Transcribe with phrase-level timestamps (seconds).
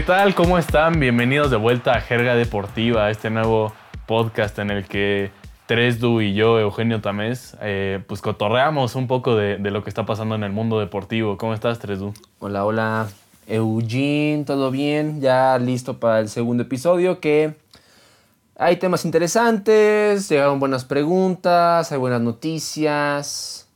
[0.00, 0.34] ¿Qué tal?
[0.34, 0.98] ¿Cómo están?
[0.98, 3.74] Bienvenidos de vuelta a Jerga Deportiva, este nuevo
[4.06, 5.30] podcast en el que
[5.66, 10.06] Tresdu y yo, Eugenio Tamés, eh, pues cotorreamos un poco de, de, lo que está
[10.06, 11.36] pasando en el mundo deportivo.
[11.36, 12.14] ¿Cómo estás, Tresdu?
[12.38, 13.08] Hola, hola.
[13.46, 15.20] Eugene, ¿todo bien?
[15.20, 17.52] Ya listo para el segundo episodio que
[18.56, 23.68] hay temas interesantes, llegaron buenas preguntas, hay buenas noticias,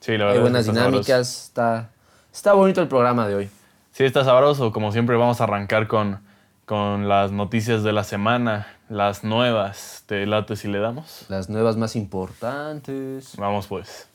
[0.00, 1.44] sí, la verdad hay buenas dinámicas.
[1.44, 1.88] Está,
[2.30, 3.50] está bonito el programa de hoy.
[3.92, 4.72] Sí, está sabroso.
[4.72, 6.20] Como siempre vamos a arrancar con,
[6.64, 10.04] con las noticias de la semana, las nuevas.
[10.06, 11.26] ¿Te late si le damos?
[11.28, 13.34] Las nuevas más importantes.
[13.36, 14.08] Vamos pues.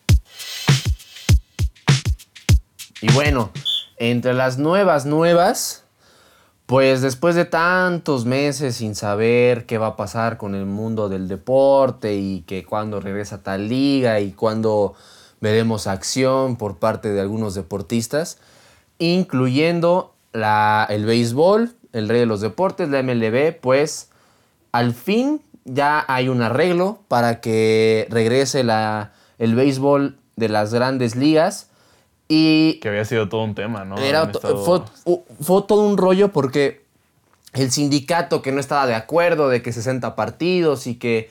[3.02, 3.52] Y bueno,
[3.98, 5.84] entre las nuevas nuevas,
[6.66, 11.28] pues después de tantos meses sin saber qué va a pasar con el mundo del
[11.28, 14.95] deporte y que cuando regresa tal liga y cuando
[15.42, 18.39] veremos acción por parte de algunos deportistas,
[19.00, 24.10] incluyendo la, el béisbol, el rey de los deportes, la MLB, pues
[24.72, 31.16] al fin ya hay un arreglo para que regrese la, el béisbol de las grandes
[31.16, 31.70] ligas.
[32.28, 33.98] Y que había sido todo un tema, ¿no?
[33.98, 34.82] Era, fue,
[35.40, 36.84] fue, todo un rollo porque
[37.54, 41.30] el sindicato que no estaba de acuerdo de que 60 partidos y que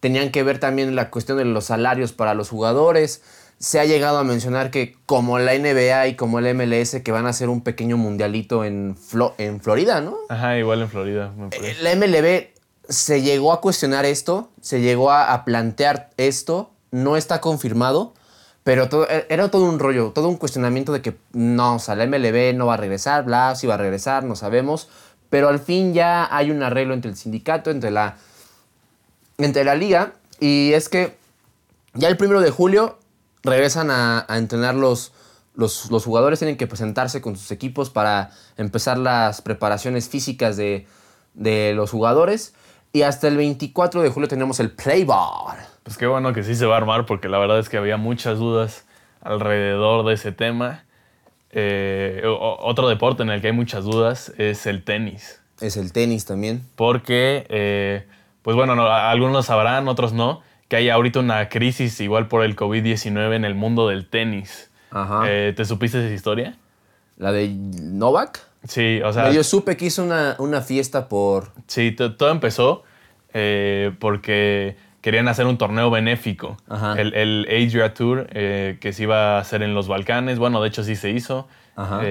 [0.00, 3.22] tenían que ver también la cuestión de los salarios para los jugadores
[3.58, 7.26] se ha llegado a mencionar que como la NBA y como el MLS que van
[7.26, 8.96] a hacer un pequeño mundialito en,
[9.38, 10.16] en Florida, ¿no?
[10.28, 11.32] Ajá, igual en Florida.
[11.50, 12.48] Eh, la MLB
[12.88, 18.14] se llegó a cuestionar esto, se llegó a, plantear esto, no está confirmado,
[18.62, 21.96] pero todo, e, era todo un rollo, todo un cuestionamiento de que no, o sea,
[21.96, 24.88] la MLB no va a regresar, bla, si va a regresar, no sabemos,
[25.30, 28.16] pero al fin ya hay un arreglo entre el sindicato, entre la,
[29.36, 31.16] entre la liga, y es que
[31.94, 32.98] ya el primero de julio
[33.42, 35.12] regresan a, entrenar los,
[35.54, 40.86] los, jugadores, tienen que presentarse con sus equipos para empezar las preparaciones físicas de,
[41.74, 42.54] los jugadores.
[42.92, 45.56] Y hasta el 24 de julio tenemos el play ball.
[45.82, 47.96] Pues qué bueno que sí se va a armar porque la verdad es que había
[47.96, 48.86] muchas dudas
[49.20, 50.84] alrededor de ese tema.
[51.50, 55.40] Eh, otro deporte en el que hay muchas dudas es el tenis.
[55.60, 56.62] Es el tenis también.
[56.76, 58.06] Porque, eh,
[58.42, 63.34] pues bueno, algunos sabrán, otros no, que hay ahorita una crisis igual por el COVID-19
[63.34, 64.70] en el mundo del tenis.
[64.90, 65.22] Ajá.
[65.26, 66.56] Eh, ¿Te supiste esa historia?
[67.16, 68.40] ¿La de Novak?
[68.64, 69.30] Sí, o sea...
[69.30, 71.52] Yo supe que hizo una, una fiesta por...
[71.66, 72.84] Sí, todo empezó
[73.32, 76.58] eh, porque querían hacer un torneo benéfico.
[76.68, 76.94] Ajá.
[77.00, 80.38] El, el Adria Tour eh, que se iba a hacer en los Balcanes.
[80.38, 81.48] Bueno, de hecho sí se hizo.
[81.76, 82.02] Ajá.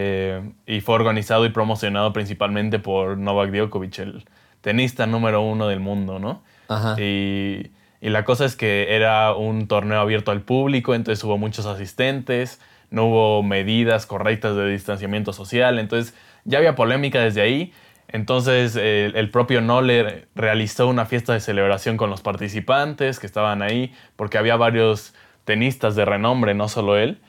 [0.65, 4.23] y fue organizado y promocionado principalmente por Novak Djokovic, el
[4.61, 6.41] tenista número uno del mundo, ¿no?
[6.69, 6.95] Ajá.
[6.97, 7.69] Y
[8.01, 12.59] y la cosa es que era un torneo abierto al público, entonces hubo muchos asistentes,
[12.89, 16.13] no hubo medidas correctas de distanciamiento social, entonces
[16.45, 17.73] ya había polémica desde ahí.
[18.09, 23.93] Entonces el propio Noller realizó una fiesta de celebración con los participantes que estaban ahí,
[24.15, 25.13] porque había varios
[25.43, 27.19] tenistas de renombre, no solo él.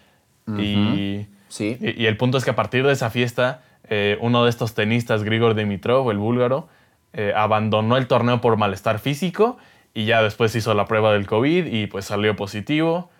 [0.46, 1.76] y, sí.
[1.80, 5.24] y, el punto es que a partir de esa fiesta, eh, uno de estos tenistas,
[5.24, 6.68] Grigor Dimitrov, el búlgaro,
[7.12, 9.58] eh, abandonó el torneo por malestar físico
[9.94, 13.10] y ya después hizo la prueba del COVID y pues salió positivo.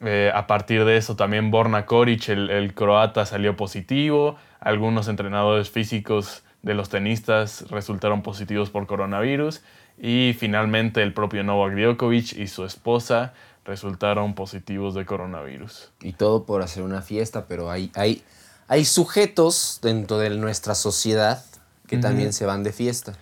[0.00, 4.36] Eh, a partir de eso también Borna Koric, el, croata, salió positivo.
[4.58, 9.62] Algunos entrenadores físicos de los tenistas resultaron positivos por coronavirus.
[9.98, 13.34] Y finalmente el propio Novak Djokovic y su esposa
[13.64, 15.92] resultaron positivos de coronavirus.
[16.00, 18.24] Y todo por hacer una fiesta, pero hay, hay,
[18.66, 21.44] hay sujetos dentro de nuestra sociedad
[21.86, 23.12] que también se van de fiesta.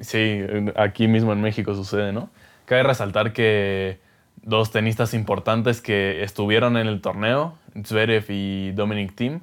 [0.00, 0.40] Sí,
[0.76, 2.30] aquí mismo en México sucede, ¿no?
[2.64, 4.00] Cabe resaltar que
[4.42, 7.54] dos tenistas importantes que estuvieron en el torneo,
[7.84, 9.40] Zverev y Dominic Thiem,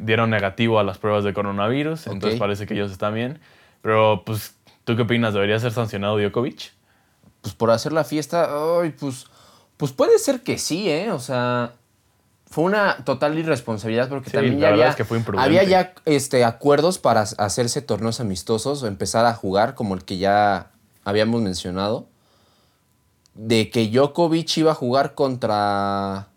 [0.00, 3.38] dieron negativo a las pruebas de coronavirus, entonces parece que ellos están bien.
[3.82, 5.34] Pero, pues, ¿tú qué opinas?
[5.34, 6.72] ¿Debería ser sancionado Djokovic?
[7.42, 8.48] Pues por hacer la fiesta,
[8.80, 9.26] ay, pues,
[9.76, 11.10] pues puede ser que sí, ¿eh?
[11.10, 11.72] O sea,
[12.46, 14.96] fue una total irresponsabilidad porque también ya había,
[15.38, 20.18] había ya este, acuerdos para hacerse torneos amistosos o empezar a jugar como el que
[20.18, 20.70] ya
[21.02, 22.06] habíamos mencionado.
[23.34, 26.28] De que Djokovic iba a jugar contra...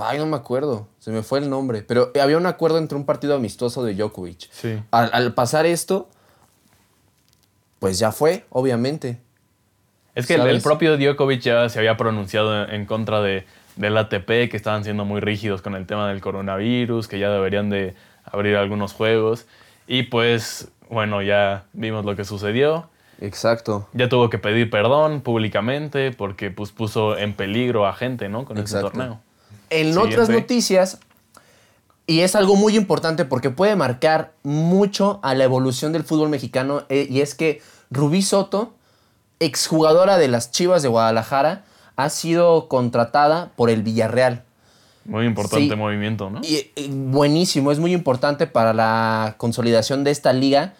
[0.00, 0.88] Ay, no me acuerdo.
[0.98, 1.82] Se me fue el nombre.
[1.82, 4.48] Pero había un acuerdo entre un partido amistoso de Djokovic.
[4.52, 4.82] Sí.
[4.90, 6.08] Al, pasar esto,
[7.78, 9.20] pues ya fue, obviamente.
[10.14, 13.44] Es que el, propio Djokovic ya se había pronunciado en contra de,
[13.76, 17.70] del ATP, que estaban siendo muy rígidos con el tema del coronavirus, que ya deberían
[17.70, 19.46] de abrir algunos juegos.
[19.86, 22.88] Y pues, bueno, ya vimos lo que sucedió.
[23.20, 23.88] Exacto.
[23.92, 28.44] Ya tuvo que pedir perdón públicamente porque pues, puso en peligro a gente, ¿no?
[28.44, 29.20] Con ese torneo.
[29.70, 30.98] En otras noticias,
[32.06, 36.84] Y es algo muy importante porque puede marcar mucho a la evolución del fútbol mexicano.
[36.88, 38.74] eh, y es que Rubí Soto,
[39.38, 41.64] exjugadora de las Chivas de Guadalajara,
[42.04, 44.42] ha sido contratada por el Villarreal.
[45.04, 45.76] Muy importante Sí.
[45.76, 46.40] movimiento, ¿no?
[46.42, 50.74] Y, y buenísimo, es muy importante para la consolidación de esta liga.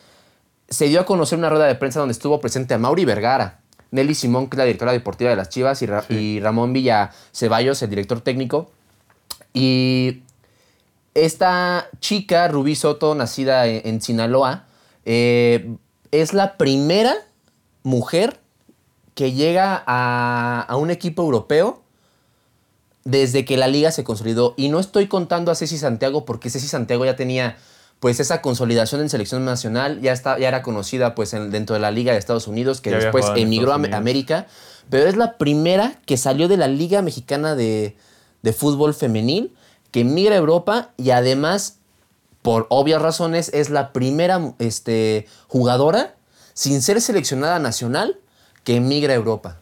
[0.68, 3.58] Se dio a conocer una rueda de prensa donde estuvo presente a Mauri Vergara,
[3.90, 6.14] Nelly Simón, que es la directora deportiva de las Chivas, y, Ra- Sí.
[6.14, 8.70] y Ramón Villa Ceballos, el director técnico.
[9.52, 10.22] Y
[11.14, 14.64] esta chica, Rubí Soto, nacida en, en Sinaloa,
[15.04, 15.74] eh,
[16.10, 17.14] es la primera
[17.82, 18.38] mujer
[19.14, 21.82] que llega a, a un equipo europeo
[23.04, 24.54] desde que la liga se consolidó.
[24.56, 27.56] Y no estoy contando a Ceci Santiago porque Ceci Santiago ya tenía
[28.00, 31.80] pues esa consolidación en selección nacional, ya, está, ya era conocida pues en- dentro de
[31.80, 33.76] la liga de Estados Unidos, que Ya después emigró a.
[33.76, 34.46] América,
[34.90, 37.96] pero es la primera que salió de la Liga Mexicana de,
[38.42, 39.54] de Fútbol Femenil,
[39.92, 41.76] que emigra a Europa y además,
[42.42, 46.16] por obvias razones, es la primera este, jugadora
[46.54, 48.18] sin ser seleccionada nacional
[48.64, 49.56] que emigra a Europa.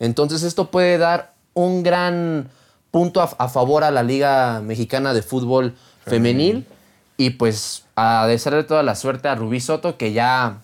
[0.00, 2.48] Entonces esto puede dar un gran
[2.90, 5.74] punto a, a favor a la Liga Mexicana de Fútbol
[6.04, 6.66] Femenil
[7.16, 10.58] y pues a desearle toda la suerte a Rubí Soto que ya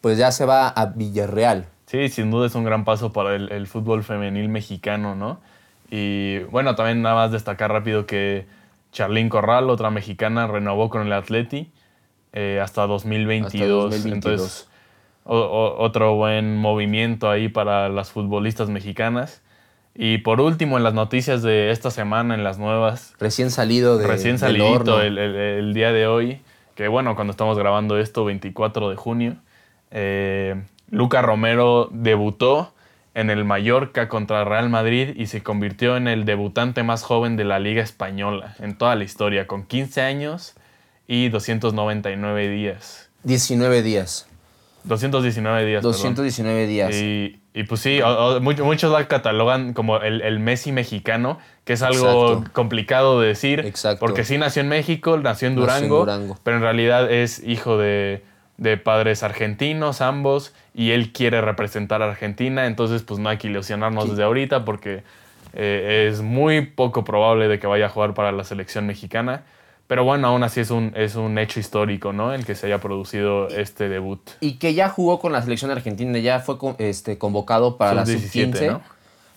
[0.00, 1.66] pues ya se va a Villarreal.
[1.86, 5.40] Sí, sin duda es un gran paso para el, el fútbol femenil mexicano, ¿no?
[5.90, 8.46] Y bueno, también nada más destacar rápido que
[8.92, 11.70] Charlín Corral, otra mexicana, renovó con el Atleti
[12.32, 13.86] eh, hasta 2022.
[13.86, 14.14] Hasta 2022.
[14.14, 14.68] Entonces,
[15.24, 19.42] o- o- otro buen movimiento ahí para las futbolistas mexicanas.
[19.94, 24.06] Y por último, en las noticias de esta semana, en las nuevas, Recién salido de
[24.06, 25.00] recién salidito horno.
[25.00, 26.40] el, el- el día de hoy,
[26.74, 29.36] que bueno, cuando estamos grabando esto, 24 de junio,
[29.90, 32.72] eh, Luca Romero debutó
[33.14, 37.44] en el Mallorca contra Real Madrid y se convirtió en el debutante más joven de
[37.44, 40.54] la Liga Española en toda la historia, con 15 años
[41.08, 43.10] y 299 días.
[43.24, 44.28] 19 días.
[44.84, 45.80] 219 días.
[45.82, 45.92] perdón.
[45.92, 46.94] 219 días.
[46.94, 51.72] Y, y pues sí, o- o muchos, la catalogan como el, el Messi mexicano, que
[51.74, 52.50] es algo Exacto.
[52.52, 53.60] complicado de decir.
[53.60, 54.00] Exacto.
[54.00, 56.38] Porque sí nació en México, nació en Nació en Durango, Durango.
[56.42, 58.22] pero en realidad es hijo de,
[58.56, 63.48] de padres argentinos, ambos, y él quiere representar a Argentina, entonces pues no hay que
[63.48, 64.10] ilusionarnos Sí.
[64.10, 65.02] desde ahorita porque
[65.52, 69.42] eh, es muy poco probable de que vaya a jugar para la selección mexicana.
[69.90, 72.32] Pero bueno, aún así es un, es un hecho histórico, ¿no?
[72.32, 74.20] El que se haya producido este debut.
[74.38, 78.06] Y que ya jugó con la selección argentina, ya fue con- este, convocado para la
[78.06, 78.66] Sub-17, sub-15.
[78.70, 78.82] ¿no?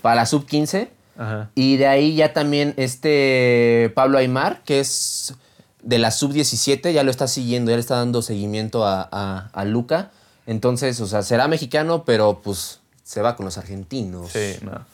[0.04, 0.90] Para la sub-15.
[1.18, 1.50] Ajá.
[1.56, 5.34] Y de ahí ya también este Pablo Aymar, que es
[5.82, 9.66] de la sub-17, ya lo está siguiendo, ya le está dando seguimiento a, a- a
[9.66, 10.12] Luca.
[10.46, 14.30] Entonces, o sea, será mexicano, pero pues se va con los argentinos.
[14.30, 14.86] Sí, no.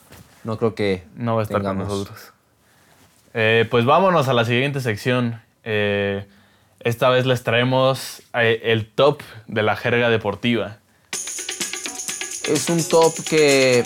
[0.45, 1.85] No creo que No va a estar tengamos.
[1.89, 2.31] con nosotros.
[3.33, 5.41] Eh, pues vámonos a la siguiente sección.
[5.63, 6.25] Eh,
[6.81, 10.77] esta vez les traemos eh, el top de la jerga deportiva.
[11.11, 13.83] Es un top que.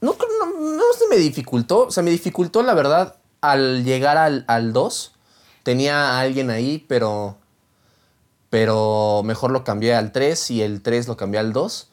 [0.00, 1.90] no, no, no se me dificultó.
[1.90, 5.12] Se me dificultó, la verdad, al llegar al, al 2.
[5.62, 7.38] Tenía a alguien ahí, pero.
[8.50, 11.88] Pero mejor lo cambié al 3 y el 3 lo cambié al 2.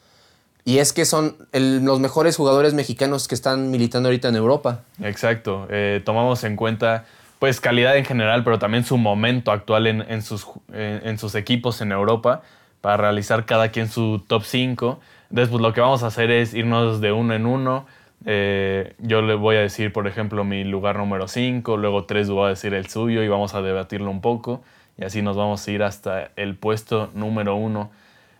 [0.64, 4.84] Y es que son el- los mejores jugadores mexicanos que están militando ahorita en Europa.
[5.02, 5.66] Exacto.
[5.70, 7.04] Eh, tomamos en cuenta
[7.42, 11.18] pues calidad en general, pero también su momento actual en, en sus, ju- en, en
[11.18, 12.42] sus equipos en Europa
[12.80, 15.00] para realizar cada quien su top 5.
[15.28, 17.84] Entonces, pues lo que vamos a hacer es irnos de uno en uno.
[18.26, 22.46] Eh, yo le voy a decir, por ejemplo, mi lugar número 5, luego 3 voy
[22.46, 24.62] a decir el suyo y vamos a debatirlo un poco.
[24.96, 27.90] Y así nos vamos a ir hasta el puesto número 1.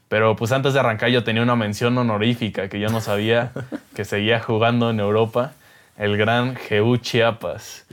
[0.07, 3.51] Pero pues antes de arrancar yo tenía una mención honorífica que yo no sabía
[3.97, 5.55] que seguía jugando en Europa.
[5.99, 7.85] El gran GU Chiapas.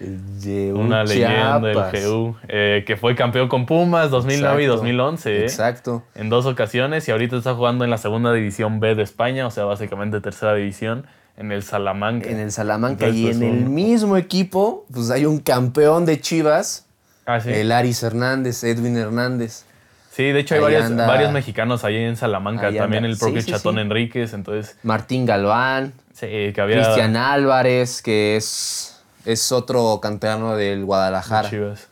[0.73, 2.35] Una leyenda del GU.
[2.47, 4.75] eh, que fue campeón con Pumas 2009 y Exacto.
[4.77, 5.35] 2011.
[5.37, 5.41] ¿eh?
[5.43, 6.03] Exacto.
[6.15, 9.51] En dos ocasiones y ahorita está jugando en la segunda división B de España, o
[9.51, 11.05] sea, básicamente tercera división,
[11.37, 12.29] en el Salamanca.
[12.29, 16.19] En el Salamanca Entonces, y pues, en el mismo equipo, pues hay un campeón de
[16.21, 16.85] Chivas,
[17.25, 17.51] Ah, sí.
[17.51, 19.65] el Aris Hernández, Edwin Hernández.
[20.09, 21.05] Sí, de hecho hay varios, anda.
[21.05, 23.09] varios mexicanos ahí en Salamanca, también anda.
[23.09, 23.77] el propio Sí, sí, Chatón.
[23.77, 26.81] Enríquez, entonces, Martín Galván, sí, que había...
[26.83, 31.49] Cristian Álvarez, que es, es otro canterano del Guadalajara.
[31.49, 31.87] Chivas.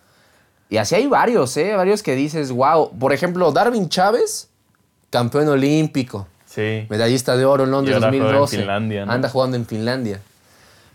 [0.70, 1.76] Y así hay varios, ¿eh?
[1.76, 2.92] Varios que dices, wow.
[2.98, 4.50] Por ejemplo, Darwin Chávez,
[5.10, 6.86] campeón olímpico, Sí.
[6.90, 8.58] medallista de oro en Londres Y ahora juega en 2012.
[8.58, 9.12] Finlandia, ¿no?
[9.12, 10.20] Anda jugando en Finlandia.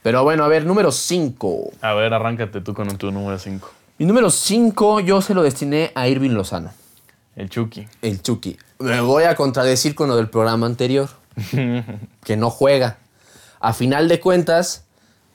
[0.02, 1.70] Pero bueno, a ver, número 5.
[1.80, 3.70] A ver, arráncate tú con tu número 5.
[3.98, 6.72] Mi número 5 yo se lo destiné a Irving Lozano.
[7.36, 7.86] El Chucky.
[8.02, 8.58] El Chucky.
[8.80, 11.08] Me voy a contradecir con lo del programa anterior,
[12.24, 12.98] que no juega.
[13.62, 14.86] A final de cuentas,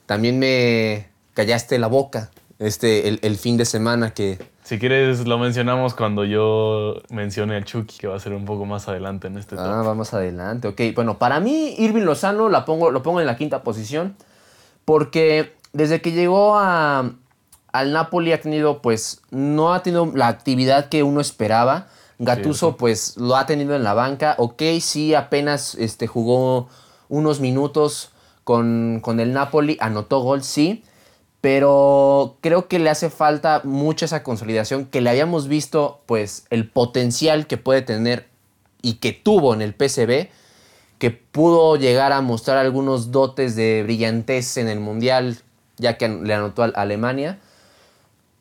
[0.04, 4.38] también me callaste la boca este, el, fin de semana que...
[4.64, 8.66] Si quieres lo mencionamos cuando yo mencione a Chucky, que va a ser un poco
[8.66, 10.94] más adelante en este Ah, vamos adelante, ok.
[10.94, 14.14] Bueno, para mí Irving Lozano la pongo, lo pongo en la quinta posición
[14.84, 17.12] porque desde que llegó a,
[17.72, 21.86] al Napoli ha tenido, pues, no ha tenido la actividad que uno esperaba.
[22.18, 24.34] Gatuso, pues, lo ha tenido en la banca.
[24.36, 26.68] Ok, sí, apenas este, jugó
[27.08, 28.10] unos minutos
[28.48, 30.82] con, con el Napoli, anotó gol, sí
[31.40, 36.68] pero creo que le hace falta mucho esa consolidación que le habíamos visto pues el
[36.68, 38.26] potencial que puede tener
[38.82, 40.28] y que tuvo en el PCB
[40.98, 45.38] que pudo llegar a mostrar algunos dotes de brillantez en el mundial
[45.76, 47.38] ya que le anotó a Alemania.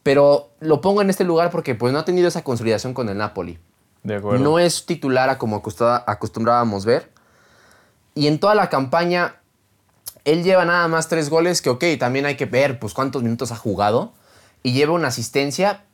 [0.01, 3.17] Pero lo pongo en este lugar porque pues no ha tenido esa consolidación con el
[3.17, 3.59] Napoli.
[4.01, 4.43] De acuerdo.
[4.43, 7.11] no es titular a como acostumbrábamos ver.
[8.15, 9.35] Y en toda la campaña
[10.27, 13.53] él lleva nada más tres goles, que ok, también hay que ver pues cuántos minutos
[13.53, 14.11] ha jugado.
[14.61, 15.85] Y lleva una asistencia,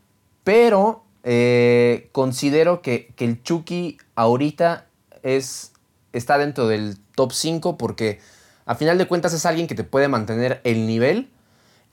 [0.44, 4.88] pero eh, considero que, el Chucky ahorita
[5.22, 5.74] es,
[6.14, 8.20] está dentro del top 5 porque
[8.66, 11.30] a final de cuentas es alguien que te puede mantener el nivel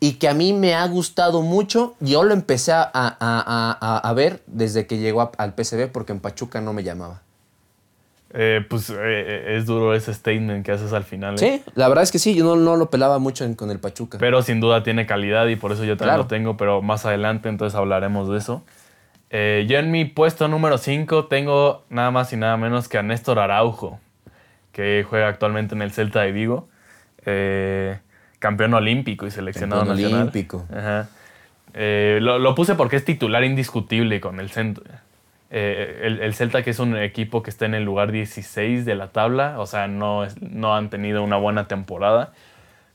[0.01, 1.95] y que a mí me ha gustado mucho.
[2.01, 6.73] Yo lo empecé a, a ver desde que llegó al PSV porque en Pachuca no
[6.73, 7.21] me llamaba.
[8.33, 11.37] Eh, pues eh, eh, es duro ese statement que haces al final.
[11.39, 14.19] Sí, la verdad es que sí, yo no, lo pelaba mucho con el Pachuca.
[14.19, 17.49] Pero sin duda tiene calidad y por eso yo también lo tengo, pero más adelante
[17.49, 18.63] entonces hablaremos de eso.
[19.31, 23.41] yo en mi puesto número 5 tengo nada más y nada menos que a Néstor
[23.41, 23.99] Araujo,
[24.71, 26.69] que juega actualmente en el Celta de Vigo.
[28.39, 30.21] campeón olímpico y seleccionado campeón nacional.
[30.21, 30.67] olímpico.
[31.75, 34.85] Lo, lo, puse porque es titular indiscutible con el centro
[35.53, 39.09] eh, el, Celta, que es un equipo que está en el lugar 16 de la
[39.09, 42.33] tabla, o sea, no, no han tenido una buena temporada.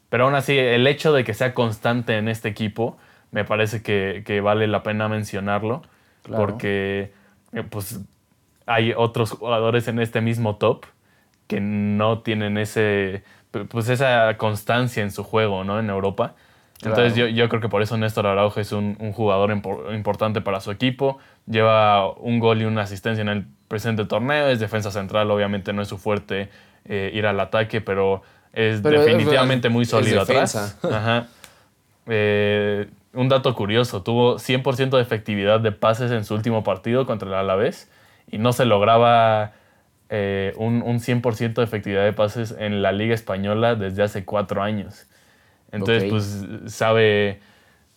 [0.09, 2.97] Pero aún así, el hecho de que sea constante en este equipo,
[3.31, 5.81] me parece que, vale la pena mencionarlo,
[6.33, 7.11] porque
[7.51, 7.99] eh, pues,
[8.65, 10.85] hay otros jugadores en este mismo top
[11.47, 13.23] que no tienen ese,
[13.69, 15.79] pues, esa constancia en su juego ¿no?
[15.79, 16.35] en Europa.
[16.81, 20.59] Entonces yo, yo, creo que por eso Néstor Araujo es un, un, jugador importante para
[20.59, 21.19] su equipo.
[21.47, 24.47] Lleva un gol y una asistencia en el presente torneo.
[24.47, 26.49] Es defensa central, obviamente no es su fuerte
[26.85, 28.23] eh, ir al ataque, pero
[28.53, 30.77] es definitivamente muy sólido atrás.
[30.83, 31.27] Ajá.
[32.07, 37.27] Eh, un dato curioso, tuvo 100% de efectividad de pases en su último partido contra
[37.27, 37.89] el Alavés
[38.29, 39.53] y no se lograba
[40.09, 44.61] eh, un, un 100% de efectividad de pases en la Liga Española desde hace cuatro
[44.61, 45.07] años.
[45.71, 47.39] Entonces, pues sabe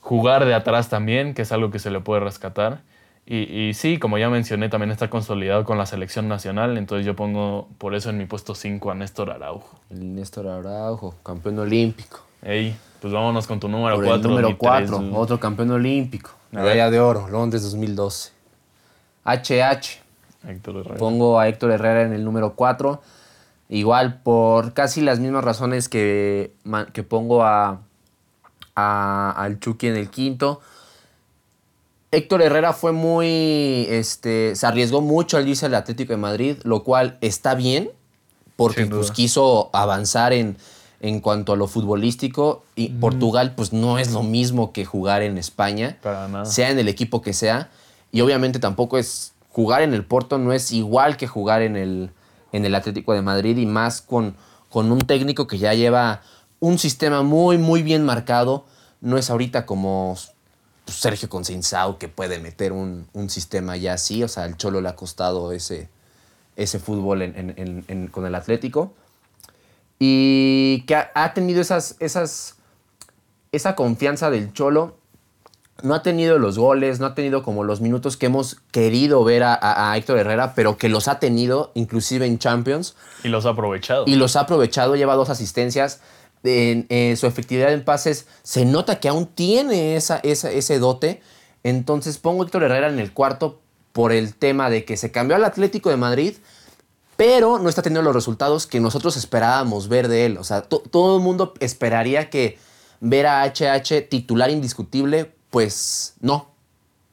[0.00, 2.80] jugar de atrás también, que es algo que se le puede rescatar.
[3.30, 6.78] Y, sí, como ya mencioné, también está consolidado con la selección nacional.
[6.78, 9.78] Entonces yo pongo por eso en mi puesto 5 a Néstor Araujo.
[9.90, 12.20] El Néstor Araujo, campeón olímpico.
[12.40, 14.30] Ey, pues vámonos con tu número 4.
[14.30, 16.30] Número 4, otro campeón olímpico.
[16.52, 18.32] Medalla de oro, Londres 2012.
[19.26, 20.00] HH.
[20.98, 23.02] Pongo a Héctor Herrera en el número 4.
[23.68, 26.54] Igual por casi las mismas razones que,
[26.94, 27.82] que pongo a,
[28.74, 30.62] al Chucky en el quinto.
[32.10, 36.82] Héctor Herrera fue muy, este, se arriesgó mucho al irse al Atlético de Madrid, lo
[36.82, 37.90] cual está bien,
[38.56, 40.56] porque pues, quiso avanzar en,
[41.00, 42.64] en cuanto a lo futbolístico.
[42.74, 45.98] Y Portugal, pues no es lo mismo que jugar en España,
[46.44, 47.70] sea en el equipo que sea.
[48.10, 52.10] Y obviamente tampoco es, jugar en el Porto no es igual que jugar en el,
[52.52, 54.34] en el Atlético de Madrid y más con,
[54.70, 56.22] con un técnico que ya lleva
[56.58, 58.64] un sistema muy, muy bien marcado.
[59.00, 60.16] No es ahorita como
[60.88, 64.22] pues, Sergio Conceição que puede meter un, sistema ya así.
[64.22, 65.90] O sea, el Cholo le ha costado ese,
[66.56, 67.34] ese fútbol
[68.10, 68.94] con el Atlético.
[69.98, 72.56] Y que ha, ha, tenido esas, esas,
[73.52, 74.96] esa confianza del Cholo
[75.82, 79.42] no ha tenido los goles, no ha tenido como los minutos que hemos querido ver
[79.44, 82.96] a, Héctor Herrera, pero que los ha tenido, inclusive en Champions.
[83.22, 84.04] Y los ha aprovechado.
[84.06, 86.00] Y los ha aprovechado, lleva dos asistencias.
[86.44, 91.20] En, su efectividad en pases se nota que aún tiene esa, ese dote.
[91.62, 93.60] Entonces pongo a Héctor Herrera en el cuarto
[93.92, 96.34] por el tema de que se cambió al Atlético de Madrid,
[97.16, 100.38] pero no está teniendo los resultados que nosotros esperábamos ver de él.
[100.38, 102.58] O sea, todo el mundo esperaría que
[103.00, 106.50] ver a HH titular indiscutible pues no.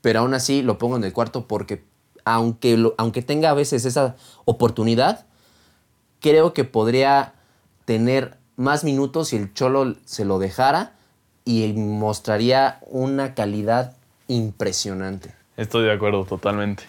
[0.01, 1.84] Pero aún así lo pongo en el cuarto porque
[2.25, 4.15] aunque, aunque tenga a veces esa
[4.46, 5.25] oportunidad,
[6.20, 7.34] creo que podría
[7.86, 10.93] tener más minutos si el Cholo se lo dejara
[11.43, 13.95] y mostraría una calidad
[14.27, 15.33] impresionante.
[15.57, 16.83] Estoy de acuerdo totalmente.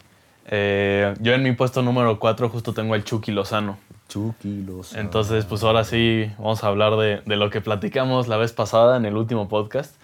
[0.47, 3.79] Eh, yo en mi puesto número 4 justo tengo al Chucky Lozano.
[4.09, 5.03] Chucky Lozano.
[5.03, 8.97] Entonces, pues ahora sí vamos a hablar de, de, lo que platicamos la vez pasada
[8.97, 9.97] en el último podcast.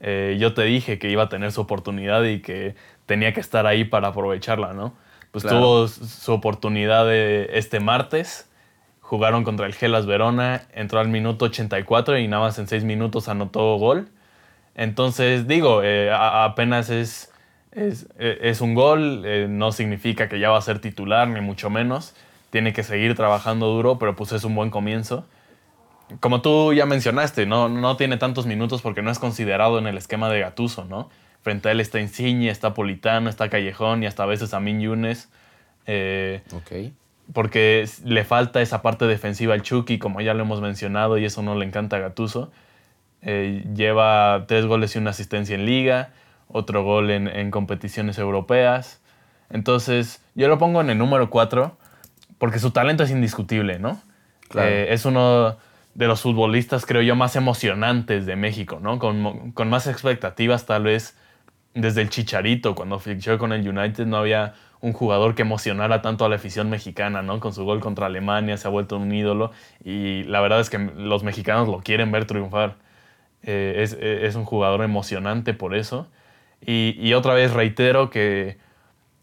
[0.00, 2.74] eh, yo te dije que iba a tener su oportunidad y que
[3.04, 4.94] tenía que estar ahí para aprovecharla, ¿no?
[5.30, 8.48] Pues tuvo su oportunidad de este martes,
[9.10, 13.28] jugaron contra el Gelas Verona, entró al minuto 84 y nada más en 6 minutos
[13.28, 14.08] anotó gol.
[14.76, 17.32] Entonces, digo, eh, apenas es,
[17.72, 22.14] es, un gol, eh, no significa que ya va a ser titular, ni mucho menos.
[22.50, 25.26] Tiene que seguir trabajando duro, pero pues es un buen comienzo.
[26.20, 29.98] Como tú ya mencionaste, no, no tiene tantos minutos porque no es considerado en el
[29.98, 31.10] esquema de Gatuso, ¿no?
[31.42, 35.30] Frente a él está Insigne, está Politano, está Callejón y hasta a veces Amin Yunes.
[35.86, 36.92] Eh, ok.
[37.32, 41.42] Porque le falta esa parte defensiva al Chucky, como ya lo hemos mencionado, y eso
[41.42, 42.50] no le encanta a Gatuso.
[43.22, 46.10] Eh, lleva tres goles y una asistencia en liga,
[46.48, 49.00] otro gol en, competiciones europeas.
[49.50, 51.76] Entonces, yo lo pongo en el número 4
[52.38, 54.00] porque su talento es indiscutible, ¿no?
[54.56, 55.58] Eh, es uno
[55.94, 58.98] de los futbolistas, creo yo, más emocionantes de México, ¿no?
[58.98, 61.16] Con, con más expectativas, tal vez
[61.74, 66.24] desde el Chicharito, cuando fichó con el United, no había un jugador que emocionara tanto
[66.24, 67.38] a la afición mexicana, ¿no?
[67.40, 69.52] Con su gol contra Alemania se ha vuelto un ídolo
[69.84, 72.76] y la verdad es que los mexicanos lo quieren ver triunfar.
[73.42, 76.06] Eh, eh, es, un jugador emocionante por eso.
[76.64, 78.58] Y, otra vez reitero que,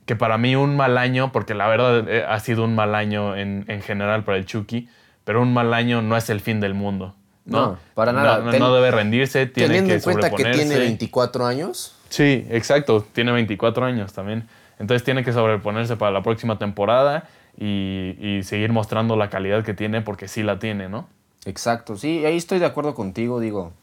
[0.06, 3.36] que, para mí un mal año, porque la verdad eh, ha sido un mal año
[3.36, 4.90] en, general para el Chucky,
[5.24, 7.14] pero un mal año no es el fin del mundo.
[7.46, 8.40] No, para nada.
[8.40, 11.96] No, debe rendirse, tiene teniendo en cuenta que tiene 24 años.
[12.10, 14.48] Sí, exacto, tiene 24 años también.
[14.80, 19.74] Entonces tiene que sobreponerse para la próxima temporada y, y seguir mostrando la calidad que
[19.74, 21.08] tiene porque sí la tiene, ¿no?
[21.46, 23.74] Exacto, sí, ahí estoy de acuerdo contigo, digo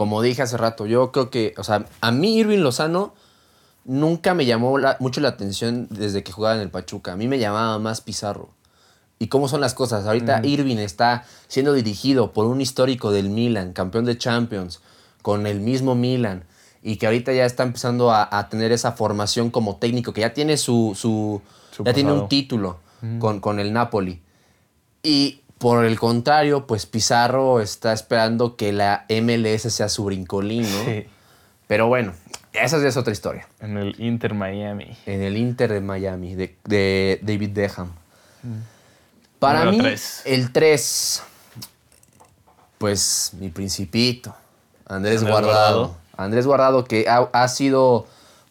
[0.00, 3.12] como dije hace rato, yo creo que, o sea, a mí Irving Lozano
[3.84, 7.12] nunca me llamó mucho la atención desde que jugaba en el Pachuca.
[7.12, 8.48] A mí me llamaba más Pizarro.
[9.18, 10.06] ¿Y cómo son las cosas?
[10.06, 14.80] Ahorita Irving está siendo dirigido por un histórico del Milan, campeón de Champions,
[15.20, 16.44] con el mismo Milan,
[16.82, 20.56] y que ahorita ya está empezando a, tener esa formación como técnico, que ya tiene
[20.56, 21.42] su, su,
[21.84, 22.78] ya tiene un título
[23.18, 24.22] con, con el Napoli.
[25.02, 30.84] Y por el contrario, pues Pizarro está esperando que la MLS sea su brincolín, ¿no?
[30.84, 31.06] Sí.
[31.66, 32.14] Pero bueno,
[32.52, 33.46] esa ya es otra historia.
[33.60, 34.96] En el Inter Miami.
[35.06, 37.92] En el Inter de Miami, de, David Deham.
[38.42, 38.58] Mm.
[39.38, 39.78] Para mí,
[40.24, 41.22] el 3,
[42.78, 44.34] pues mi principito,
[44.86, 45.99] Andrés, Guardado.
[46.24, 48.06] Andrés Guardado, que ha, ha, sido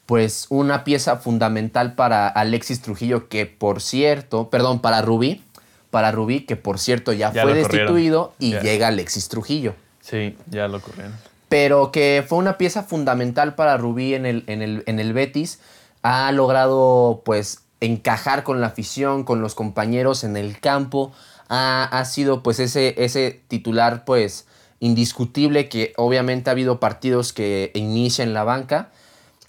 [0.06, 5.44] pues una pieza fundamental para Alexis Trujillo, que por cierto, perdón, para Rubí,
[5.92, 9.76] para Rubí, que por cierto ya, fue destituido y llega Alexis Trujillo.
[10.02, 11.14] Sí, ya lo ocurrieron.
[11.48, 15.60] Pero que fue una pieza fundamental para Rubí en el, en el, en el Betis.
[16.04, 21.12] Ha logrado pues encajar con la afición, con los compañeros en el campo.
[21.50, 24.46] Ha, sido pues ese, ese titular pues
[24.80, 28.92] indiscutible que obviamente ha habido partidos que inicia en la banca.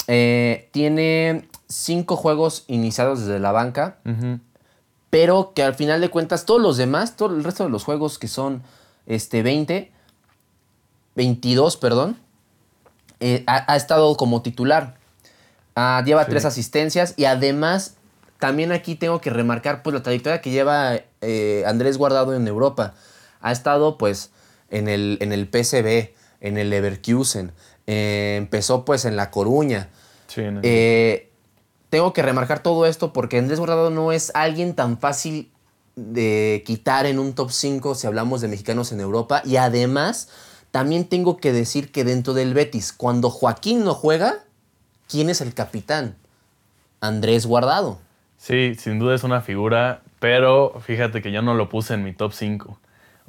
[0.09, 3.99] Eh, tiene cinco juegos iniciados desde la banca
[5.11, 8.19] pero que al final de cuentas todos los demás, todo el resto de los juegos
[8.19, 8.63] que son
[9.07, 9.91] este, 20,
[11.17, 12.17] 22, perdón,
[13.19, 14.97] eh, ha, estado como titular.
[15.75, 17.97] Ah, lleva tres asistencias y además
[18.39, 22.95] también aquí tengo que remarcar pues la trayectoria que lleva eh, Andrés Guardado en Europa.
[23.41, 24.31] Ha estado pues
[24.71, 27.53] en el, en el PSV, en el Leverkusen,
[27.87, 29.89] eh, empezó pues en La Coruña.
[30.27, 30.43] Sí,
[31.91, 35.51] tengo que remarcar todo esto porque Andrés Guardado no es alguien tan fácil
[35.97, 39.43] de quitar en un top 5 si hablamos de mexicanos en Europa.
[39.45, 40.29] Y además,
[40.71, 44.45] también tengo que decir que dentro del Betis, cuando Joaquín no juega,
[45.09, 46.17] ¿quién es el capitán?
[47.01, 47.99] Andrés Guardado.
[48.39, 52.13] Sí, sin duda es una figura, pero fíjate que yo no lo puse en mi
[52.13, 52.79] top 5.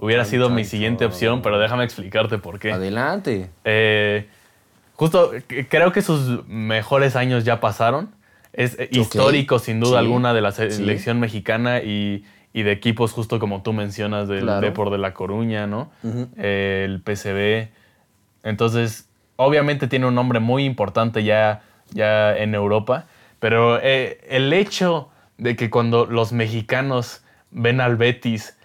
[0.02, 2.72] Hubiera sido mi siguiente opción, pero déjame explicarte por qué.
[2.72, 3.52] Adelante.
[3.64, 4.28] Eh,
[4.96, 5.32] justo,
[5.70, 8.10] creo que sus mejores años ya pasaron
[8.54, 13.62] es eh, histórico, sin duda alguna, de la selección mexicana y, de equipos, justo como
[13.62, 15.92] tú mencionas, del Depor de La Coruña, ¿no?
[16.36, 17.70] el PCB.
[18.44, 21.62] Entonces, obviamente tiene un nombre muy importante ya,
[21.94, 23.06] ya en Europa,
[23.40, 28.58] pero eh, el hecho de que cuando los mexicanos ven al Betis,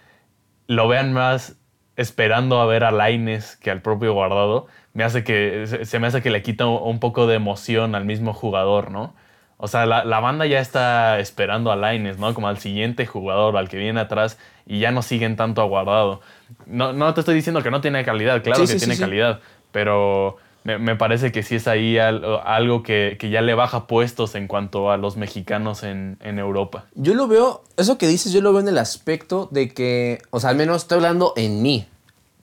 [0.67, 1.57] lo vean más
[1.97, 6.23] esperando a ver a Laines que al propio Guardado, me hace que, se me hace
[6.23, 9.15] que le quita un poco de emoción al mismo jugador, ¿no?
[9.59, 12.35] O sea, la, banda ya está esperando a Laines, ¿no?
[12.35, 16.21] Como al siguiente jugador, al que viene atrás, y ya no siguen tanto aguardado.
[16.67, 19.41] No, no te estoy diciendo que no tiene calidad, claro que tiene calidad,
[19.73, 24.91] pero me, parece que sí es ahí algo que, ya le baja puestos en cuanto
[24.91, 26.87] a los mexicanos en, en, Europa.
[26.95, 30.41] Yo lo veo, eso que dices, yo lo veo en el aspecto de que, o
[30.41, 31.87] sea, al menos estoy hablando en mí,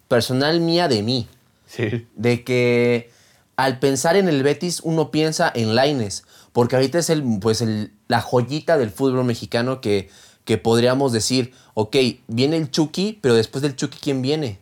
[0.08, 1.28] personal mía de mí.
[1.66, 2.08] Sí.
[2.16, 3.10] De que
[3.58, 7.92] al pensar en el Betis, uno piensa en Laines, porque ahorita es el, pues el,
[8.08, 10.10] la joyita del fútbol mexicano que,
[10.46, 11.96] que podríamos decir, ok,
[12.28, 14.60] viene el Chucky, pero después del Chucky, ¿quién viene?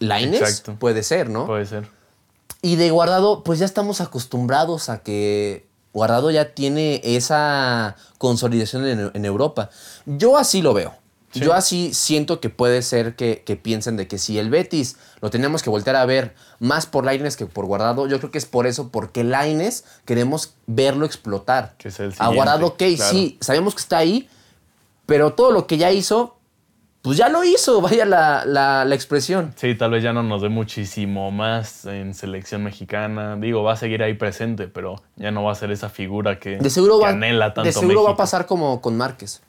[0.00, 1.46] Laines puede ser, ¿no?
[1.46, 1.88] Puede ser.
[2.64, 9.24] Y de Guardado, pues ya estamos acostumbrados a que Guardado ya tiene esa consolidación en,
[9.26, 9.68] Europa.
[10.06, 10.94] Yo así lo veo.
[11.34, 15.62] Yo así siento que puede ser que, piensen de que si el Betis lo tenemos
[15.62, 18.66] que voltear a ver más por Laines que por Guardado, yo creo que es por
[18.66, 21.74] eso, porque Laines queremos verlo explotar.
[21.76, 24.26] Que es el a Guardado, ok, sí, sabemos que está ahí,
[25.04, 26.38] pero todo lo que ya hizo,
[27.04, 29.52] pues ya lo hizo, vaya la, expresión.
[29.56, 33.36] Sí, tal vez ya no nos dé muchísimo más en selección mexicana.
[33.36, 36.56] Digo, va a seguir ahí presente, pero ya no va a ser esa figura que,
[36.56, 39.42] de seguro va, anhela tanto De seguro va a pasar como con Márquez.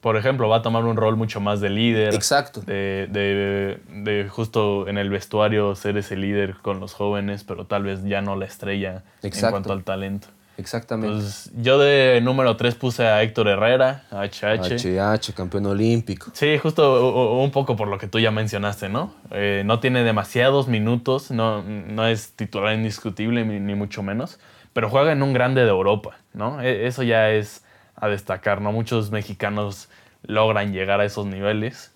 [0.00, 2.14] Por ejemplo, va a tomar un rol mucho más de líder.
[2.14, 2.60] Exacto.
[2.62, 7.84] De, de, de, justo en el vestuario ser ese líder con los jóvenes, pero tal
[7.84, 10.28] vez ya no la estrella en cuanto al talento.
[10.58, 11.14] Exactamente.
[11.14, 14.74] Pues yo de número 3 puse a Héctor Herrera, HH.
[14.74, 16.32] HH, campeón olímpico.
[16.34, 19.14] Sí, justo un poco por lo que tú ya mencionaste, ¿no?
[19.30, 24.40] Eh, no tiene demasiados minutos, no, no es titular indiscutible, ni, mucho menos,
[24.72, 26.60] pero juega en un grande de Europa, ¿no?
[26.60, 28.72] E, eso ya es a destacar, ¿no?
[28.72, 29.88] Muchos mexicanos
[30.26, 31.94] logran llegar a esos niveles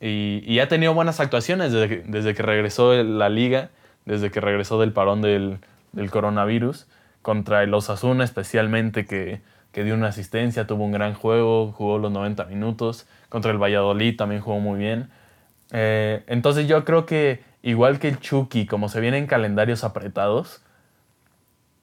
[0.00, 3.70] y, ha tenido buenas actuaciones desde que, regresó la liga,
[4.04, 5.60] desde que regresó del parón del,
[5.92, 6.86] del coronavirus
[7.22, 9.40] contra el Osasuna especialmente que,
[9.72, 13.06] dio una asistencia, tuvo un gran juego, jugó los 90 minutos.
[13.28, 15.08] Contra el Valladolid también jugó muy bien.
[15.70, 20.62] Eh, entonces yo creo que igual que el Chucky, como se vienen calendarios apretados,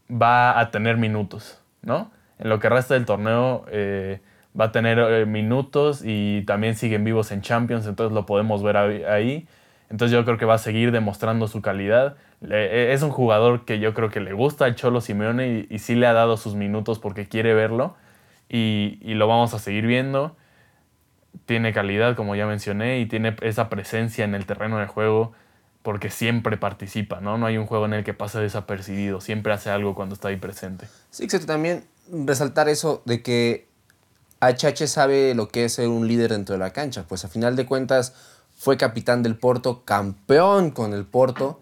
[0.09, 2.11] va a tener minutos, ¿no?
[2.37, 4.21] En lo que resta del torneo eh,
[4.59, 8.77] va a tener eh, minutos y también siguen vivos en Champions, entonces lo podemos ver
[8.77, 9.47] ahí.
[9.89, 12.15] Entonces yo creo que va a seguir demostrando su calidad.
[12.41, 15.95] E, es un jugador que yo creo que le gusta al Cholo Simeone y, sí
[15.95, 17.95] le ha dado sus minutos porque quiere verlo
[18.47, 20.35] y, lo vamos a seguir viendo.
[21.45, 25.33] Tiene calidad, como ya mencioné, y tiene esa presencia en el terreno de juego
[25.81, 27.37] porque siempre participa, ¿no?
[27.37, 30.35] No hay un juego en el que pase desapercibido, siempre hace algo cuando está ahí
[30.35, 30.87] presente.
[31.09, 31.47] Sí, exacto.
[31.47, 33.67] También resaltar eso de que
[34.41, 37.05] HH sabe lo que es ser un líder dentro de la cancha.
[37.07, 38.13] Pues a final de cuentas
[38.57, 41.61] fue capitán del Porto, campeón con el Porto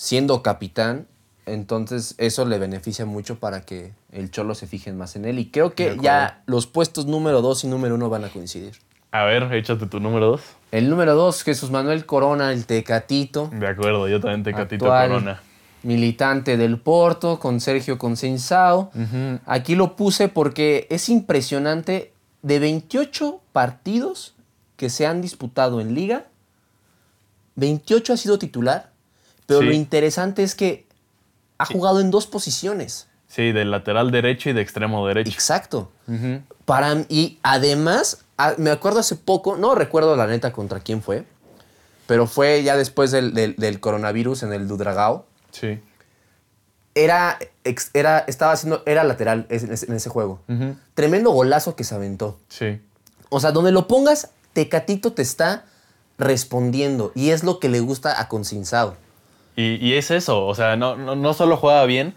[0.00, 1.06] siendo capitán,
[1.44, 5.38] entonces eso le beneficia mucho para que el Cholo se fijen más en él.
[5.38, 8.72] Y creo que ya los puestos número 2 y número 1 van a coincidir.
[9.10, 10.40] A ver, échate tu número 2.
[10.72, 13.50] El número 2, Jesús Manuel Corona, el Tecatito.
[13.52, 15.42] De acuerdo, yo también Tecatito Corona.
[15.82, 18.90] Militante del Porto, con Sergio Consensao.
[19.44, 22.14] Aquí lo puse porque es impresionante.
[22.40, 24.34] De 28 partidos
[24.78, 26.24] que se han disputado en Liga,
[27.56, 28.90] 28 ha sido titular
[29.50, 30.86] pero lo interesante es que
[31.58, 33.08] ha jugado en dos posiciones.
[33.26, 35.30] Sí, de lateral derecho y de extremo derecho.
[35.30, 35.90] Exacto.
[36.64, 38.24] Para, y además,
[38.58, 41.24] me acuerdo hace poco, no recuerdo la neta contra quién fue,
[42.06, 45.26] pero fue ya después del, coronavirus en el Dudragao.
[45.50, 45.80] Sí.
[46.94, 47.38] Era,
[47.92, 50.40] era, estaba haciendo, era lateral en ese, juego.
[50.94, 52.38] Tremendo golazo que se aventó.
[52.48, 52.80] Sí.
[53.28, 55.64] O sea, donde lo pongas, Tecatito te está
[56.18, 57.12] respondiendo.
[57.14, 58.96] Y es lo que le gusta a Concinsao.
[59.56, 62.14] Y, es eso, o sea, no, no, solo juega bien,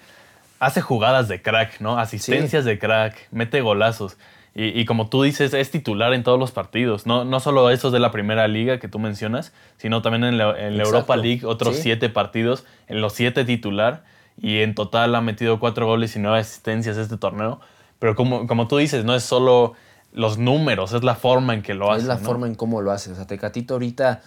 [0.60, 1.98] hace jugadas de crack, ¿no?
[1.98, 4.18] Asistencias de crack, mete golazos.
[4.56, 7.08] Y, como tú dices, es titular en todos los partidos.
[7.08, 10.56] No, no solo esos de la primera liga que tú mencionas, sino también en la,
[10.60, 14.04] Europa League, otros siete partidos, en los siete titular.
[14.40, 17.62] Y en total ha metido cuatro goles y nueve asistencias este torneo.
[17.98, 19.74] Pero como, como tú dices, no es solo
[20.12, 22.02] los números, es la forma en que lo hace.
[22.02, 23.12] Es la forma en cómo lo hace.
[23.12, 24.22] O sea, Tecatito ahorita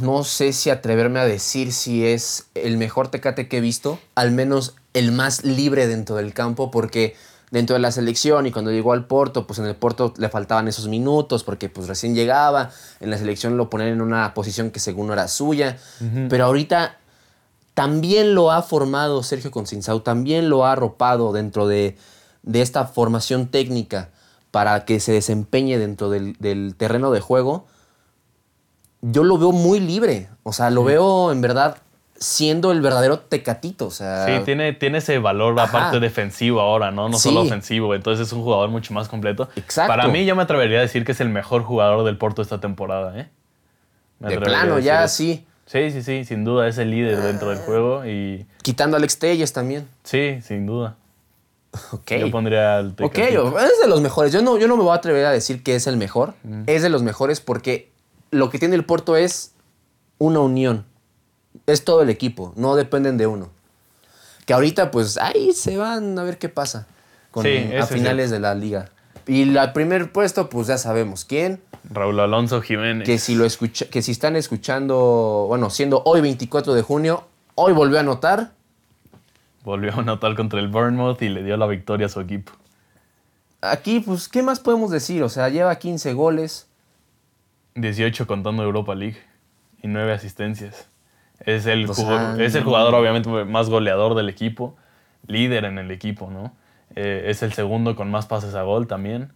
[0.00, 4.30] no sé si atreverme a decir si es el mejor Tecate que he visto, al
[4.30, 7.16] menos el más libre dentro del campo, porque
[7.50, 10.66] dentro de la selección y cuando llegó al Porto, pues en el Porto le faltaban
[10.68, 14.80] esos minutos porque pues recién llegaba, en la selección lo ponían en una posición que
[14.80, 15.78] según no era suya,
[16.28, 16.98] pero ahorita
[17.74, 21.96] también lo ha formado Sergio Concinsau, también lo ha arropado dentro de,
[22.52, 24.10] esta formación técnica
[24.50, 27.66] para que se desempeñe dentro del terreno de juego
[29.12, 30.28] yo lo veo muy libre.
[30.42, 31.76] O sea, lo veo en verdad
[32.16, 33.86] siendo el verdadero tecatito.
[33.86, 37.08] O sea, sí, tiene, tiene ese valor aparte defensivo ahora, ¿no?
[37.08, 37.94] No solo ofensivo.
[37.94, 39.48] Entonces es un jugador mucho más completo.
[39.56, 39.88] Exacto.
[39.88, 42.60] Para mí yo me atrevería a decir que es el mejor jugador del Porto esta
[42.60, 43.28] temporada, ¿eh?
[44.20, 45.44] de plano, ya sí.
[45.66, 48.46] Sí, sí, sí, sin duda es el líder dentro del juego y...
[48.62, 49.88] Quitando a Alex Telles también.
[50.02, 50.96] Sí, sin duda.
[51.92, 52.12] Ok.
[52.20, 54.32] Yo pondría al Ok, es de los mejores.
[54.32, 56.34] Yo no, yo no me voy a atrever a decir que es el mejor.
[56.66, 57.90] Es de los mejores porque
[58.34, 59.52] lo que tiene el Porto es
[60.18, 60.84] una unión.
[61.66, 63.50] Es todo el equipo, no dependen de uno.
[64.46, 66.86] Que ahorita, pues, ahí se van a ver qué pasa
[67.30, 68.90] con, a finales de la liga.
[69.26, 71.62] Y el primer puesto, pues ya sabemos quién.
[71.90, 73.06] Raúl Alonso Jiménez.
[73.06, 77.72] Que si, lo escucha, que si están escuchando, bueno, siendo hoy 24 de junio, hoy
[77.72, 78.52] volvió a anotar.
[79.64, 82.52] Volvió a anotar contra el Bournemouth y le dio la victoria a su equipo.
[83.62, 85.22] Aquí, pues, ¿qué más podemos decir?
[85.22, 86.66] O sea, lleva 15 goles.
[87.74, 89.18] 18 contando Europa League
[89.82, 90.88] y 9 asistencias.
[91.40, 94.76] Es el, jugador, es el jugador, obviamente, más goleador del equipo,
[95.26, 96.52] líder en el equipo, ¿no?
[96.96, 99.32] Eh, es el segundo con más pases a gol también.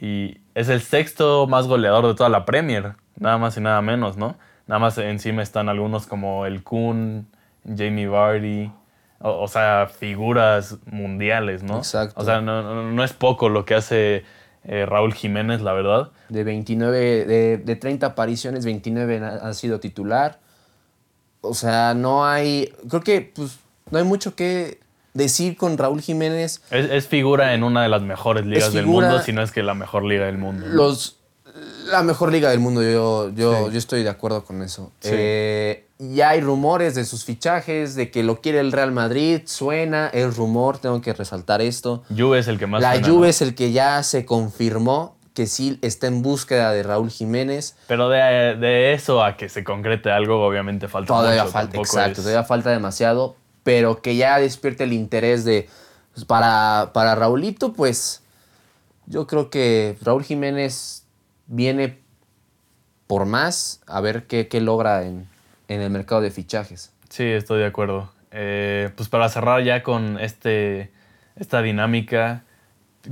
[0.00, 4.16] Y es el sexto más goleador de toda la Premier, nada más y nada menos,
[4.16, 4.36] ¿no?
[4.66, 7.26] Nada más encima están algunos como el Kun,
[7.64, 8.70] Jamie Vardy,
[9.18, 11.78] o, sea, figuras mundiales, ¿no?
[11.78, 12.18] Exacto.
[12.18, 14.24] O sea, no, es poco lo que hace
[14.64, 16.10] eh, Raúl Jiménez, la verdad.
[16.28, 20.40] De 29, de, de 30 apariciones, 29 ha sido titular.
[21.40, 23.58] O sea, no hay, creo que pues
[23.90, 24.80] no hay mucho que
[25.14, 26.62] decir con Raúl Jiménez.
[26.70, 29.74] Es, figura en una de las mejores ligas del mundo, si no es que la
[29.74, 30.66] mejor liga del mundo.
[30.66, 31.18] Los,
[31.86, 34.92] la mejor liga del mundo, yo, yo, yo estoy de acuerdo con eso.
[35.02, 40.08] Eh, ya hay rumores de sus fichajes, de que lo quiere el Real Madrid, suena
[40.08, 42.02] el rumor, tengo que resaltar esto.
[42.16, 45.78] Juve es el que más La Juve es el que ya se confirmó que sí
[45.82, 47.76] está en búsqueda de Raúl Jiménez.
[47.86, 52.70] Pero de, eso a que se concrete algo, obviamente falta todavía Falta, exacto, todavía falta
[52.70, 55.68] demasiado, pero que ya despierte el interés de
[56.14, 58.22] pues, para, para Raulito, pues
[59.06, 61.04] yo creo que Raúl Jiménez
[61.46, 62.00] viene
[63.06, 65.28] por más a ver qué, logra en,
[65.70, 66.92] el mercado de fichajes.
[67.08, 68.12] Sí, estoy de acuerdo.
[68.32, 70.90] Eh, pues para cerrar ya con este,
[71.36, 72.44] esta dinámica,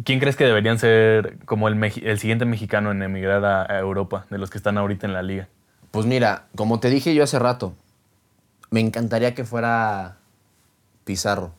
[0.05, 4.39] ¿quién crees que deberían ser como el, el siguiente mexicano en emigrar a Europa, de
[4.39, 5.49] los que están ahorita en la liga?
[5.91, 7.75] Pues mira, como te dije yo hace rato,
[8.71, 10.19] me encantaría que fuera
[11.05, 11.53] Pizarro.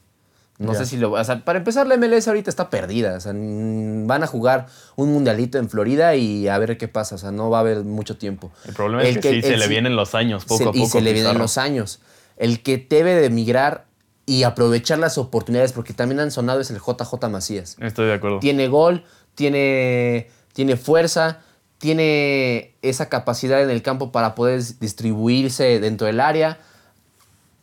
[0.60, 1.14] No sé si lo.
[1.14, 3.16] O sea, para empezar, la MLS ahorita está perdida.
[3.16, 4.68] O sea, van a jugar
[4.98, 7.16] un mundialito en Florida y a ver qué pasa.
[7.16, 8.52] O sea, no va a haber mucho tiempo.
[8.66, 10.78] El problema es que, sí, se le vienen los años, poco a poco.
[10.78, 12.02] Y se le vienen los años.
[12.36, 13.86] El que debe de emigrar
[14.26, 17.78] y aprovechar las oportunidades, porque también han sonado, es el JJ Macías.
[17.80, 18.40] Estoy de acuerdo.
[18.40, 21.40] Tiene gol, tiene, tiene fuerza,
[21.78, 26.60] tiene esa capacidad en el campo para poder distribuirse dentro del área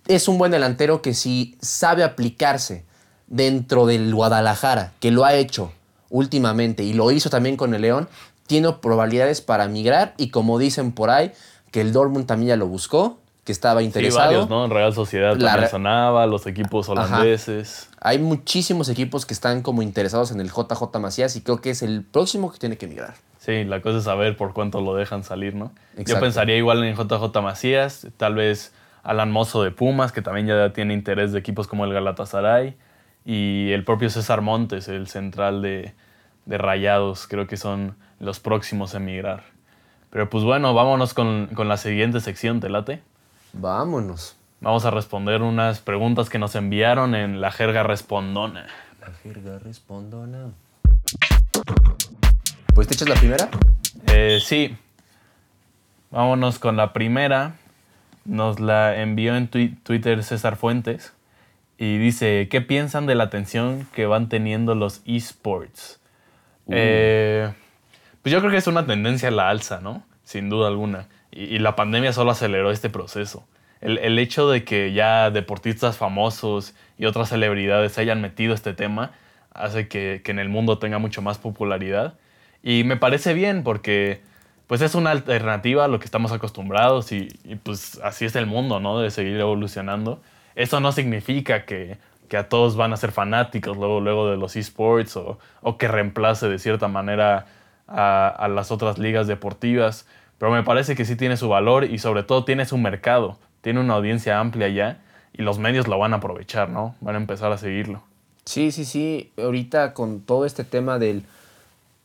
[0.09, 2.85] es un buen delantero que si sabe aplicarse
[3.27, 5.73] dentro del Guadalajara, que lo ha hecho
[6.11, 8.09] últimamente y lo hizo también con el León,
[8.47, 11.33] tiene probabilidades para migrar y como dicen por ahí,
[11.73, 14.29] que el Dortmund también ya lo buscó, que estaba interesado.
[14.29, 14.65] Sí, varios, ¿no?
[14.65, 17.89] En Real Sociedad también sonaba, los equipos holandeses.
[18.01, 21.83] Hay muchísimos equipos que están como interesados en el JJ Macías y creo que es
[21.83, 23.15] el próximo que tiene que migrar.
[23.39, 25.71] Sí, la cosa es saber por cuánto lo dejan salir, ¿no?
[25.97, 28.73] Yo pensaría igual en JJ Macías, tal vez
[29.05, 32.77] Alan Mozo de Pumas, que también ya tiene interés de equipos como el Galatasaray,
[33.27, 35.95] y el propio César Montes, el central de,
[36.47, 39.43] Rayados, creo que son los próximos a emigrar.
[40.11, 43.03] Pero pues bueno, vámonos con, la siguiente sección, ¿te late?
[43.53, 44.37] Vámonos.
[44.61, 48.69] Vamos a responder unas preguntas que nos enviaron en la jerga respondona.
[49.01, 50.53] La jerga respondona.
[52.75, 53.49] ¿Pues te echas la primera?
[54.07, 54.77] Eh, sí.
[56.12, 57.57] Vámonos con la primera
[58.25, 61.15] nos la envió en Twitter César Fuentes
[61.79, 66.01] y dice, ¿qué piensan de la atención que van teniendo los esports?
[66.67, 66.73] Uh.
[66.75, 67.53] Eh,
[68.23, 70.03] pues yo creo que es una tendencia a la alza, ¿no?
[70.25, 71.09] Sin duda alguna.
[71.31, 73.47] Y, la pandemia solo aceleró este proceso.
[73.81, 79.12] El, hecho de que ya deportistas famosos y otras celebridades hayan metido este tema
[79.53, 82.15] hace que, que en el mundo tenga mucho más popularidad.
[82.62, 84.23] Y me parece bien porque
[84.67, 87.29] pues es una alternativa a lo que estamos acostumbrados y,
[87.62, 88.99] pues así es el mundo, ¿no?
[88.99, 90.21] De seguir evolucionando.
[90.57, 91.99] Eso no significa que,
[92.37, 96.49] a todos van a ser fanáticos luego, luego de los esports o, o que reemplace
[96.49, 97.47] de cierta manera
[97.88, 100.07] a, las otras ligas deportivas,
[100.38, 103.81] pero me parece que sí tiene su valor y sobre todo tiene su mercado, tiene
[103.81, 104.99] una audiencia amplia ya
[105.33, 106.95] y los medios lo van a aprovechar, ¿no?
[107.01, 108.03] Van a empezar a seguirlo.
[108.45, 109.33] Sí, sí, sí.
[109.37, 111.25] Ahorita con todo este tema del,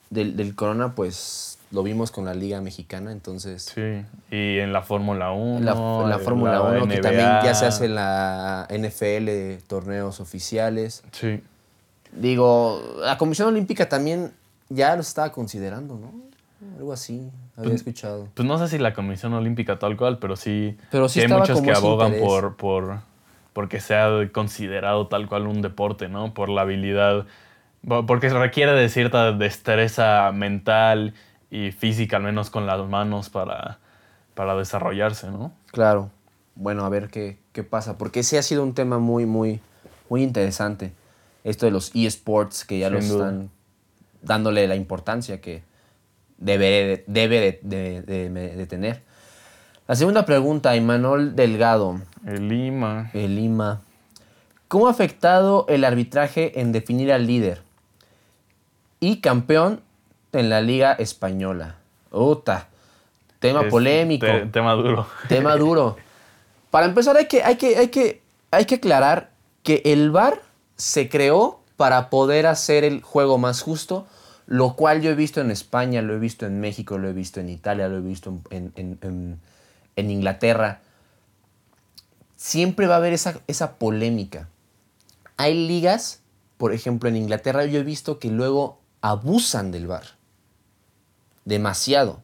[0.09, 3.71] del, del corona, pues lo vimos con la Liga Mexicana, entonces.
[3.73, 4.03] Sí,
[4.35, 5.57] y en la Fórmula 1.
[5.57, 11.03] En la, Fórmula 1, que también ya se hace en la NFL, torneos oficiales.
[11.11, 11.41] Sí.
[12.11, 14.33] Digo, la Comisión Olímpica también
[14.67, 16.11] ya lo estaba considerando, ¿no?
[16.77, 18.27] Algo así, había pues, escuchado.
[18.33, 21.61] Pues no sé si la Comisión Olímpica tal cual, pero sí, pero sí, hay muchos
[21.61, 22.99] que abogan por, por,
[23.53, 26.33] porque sea considerado tal cual un deporte, ¿no?
[26.33, 27.25] Por la habilidad,
[28.05, 31.13] porque requiere de cierta destreza mental
[31.51, 33.77] y física, al menos con las manos, para,
[34.33, 35.51] para desarrollarse, ¿no?
[35.71, 36.09] Claro.
[36.55, 37.97] bueno, a ver qué, qué pasa.
[37.97, 39.59] Porque sí ha sido un tema muy, muy,
[40.09, 40.93] muy interesante.
[41.43, 43.51] Esto de los eSports, que ya los están
[44.21, 45.63] dándole la importancia que
[46.37, 49.01] debe, debe de, tener.
[49.87, 52.01] La segunda pregunta, Imanol Delgado.
[52.25, 53.09] El Lima.
[53.13, 53.81] El Lima.
[54.67, 57.61] ¿Cómo ha afectado el arbitraje en definir al líder
[58.99, 59.81] y campeón
[60.33, 61.75] en la Liga Española?
[62.11, 62.67] Uta.
[63.39, 64.27] Tema polémico.
[64.51, 65.07] tema duro.
[65.27, 65.97] Tema duro.
[66.69, 69.31] Para empezar, hay que, hay, que, hay, que, hay que aclarar
[69.63, 70.41] que el VAR
[70.77, 74.05] se creó para poder hacer el juego más justo,
[74.45, 77.39] lo cual yo he visto en España, lo he visto en México, lo he visto
[77.39, 79.39] en Italia, lo he visto en,
[79.95, 80.81] Inglaterra.
[82.35, 84.47] Siempre va a haber esa, esa polémica.
[85.37, 86.21] Hay ligas,
[86.57, 90.20] por ejemplo en Inglaterra, yo he visto que luego abusan del VAR.
[91.45, 92.21] Demasiado.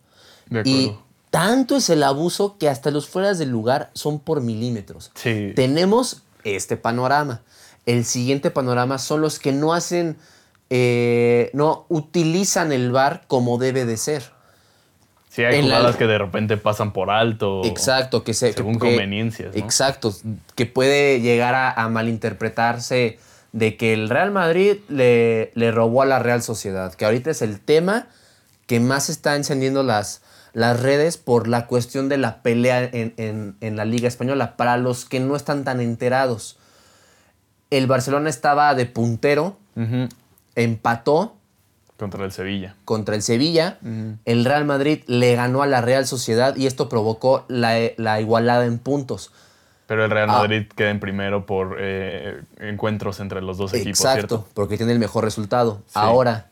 [0.64, 0.94] y
[1.30, 5.12] tanto es el abuso que hasta los fueras del lugar son por milímetros.
[5.56, 7.42] Tenemos este panorama.
[7.86, 10.18] El siguiente panorama son los que no hacen,
[10.70, 14.24] eh, no utilizan el bar como debe de ser.
[15.30, 17.64] Sí, hay jugadas que de repente pasan por alto.
[17.66, 18.54] Exacto, que se.
[18.54, 19.56] Según conveniencias.
[19.56, 20.16] Exacto,
[20.56, 23.20] que puede llegar a, malinterpretarse
[23.52, 27.42] de que el Real Madrid le, le, robó a la Real Sociedad, que ahorita es
[27.42, 28.08] el tema
[28.68, 30.22] que más está encendiendo las,
[30.54, 34.58] las redes por la cuestión de la pelea en, la Liga Española.
[34.58, 36.60] Para los que no están tan enterados,
[37.72, 39.58] el Barcelona estaba de puntero,
[40.56, 41.36] empató.
[41.98, 42.76] Contra el Sevilla.
[42.86, 43.80] Contra el Sevilla.
[44.26, 48.80] El Real Madrid le ganó a la Real Sociedad y esto provocó la, igualada en
[48.80, 49.32] puntos.
[49.88, 50.40] Pero el Real ah.
[50.40, 54.02] Madrid queda en primero por eh, encuentros entre los dos equipos.
[54.02, 55.82] Exacto, porque tiene el mejor resultado.
[55.94, 56.50] Ahora,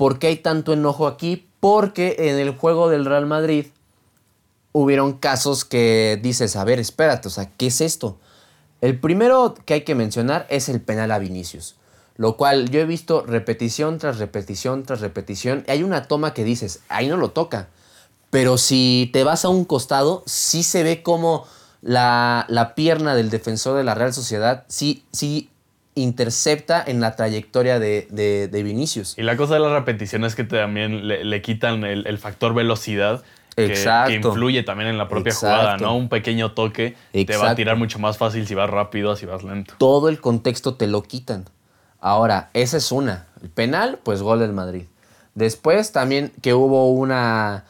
[0.00, 1.46] ¿por qué hay tanto enojo aquí?
[1.60, 3.66] Porque en el juego del Real Madrid
[4.72, 8.16] hubieron casos que dices, a ver, espérate, o sea, ¿qué es esto?
[8.80, 11.74] El primero que hay que mencionar es el penal a Vinicius,
[12.16, 15.66] lo cual yo he visto repetición tras repetición tras repetición.
[15.68, 17.68] Hay una toma que dices, ahí no lo toca.
[18.30, 21.44] Pero si te vas a un costado, sí se ve como
[21.82, 25.49] la, la pierna del defensor de la Real Sociedad sí, sí
[26.02, 29.16] intercepta en la trayectoria de, Vinicius.
[29.18, 33.22] Y la cosa de la repetición es que también le, quitan el, factor velocidad.
[33.56, 33.74] Que,
[34.14, 35.96] influye también en la propia jugada, ¿no?
[35.96, 39.42] Un pequeño toque te va a tirar mucho más fácil si vas rápido, si vas
[39.42, 39.74] lento.
[39.78, 41.44] Todo el contexto te lo quitan.
[42.00, 43.26] Ahora, esa es una.
[43.42, 44.84] El penal, pues gol del Madrid.
[45.34, 47.64] Después también que hubo una,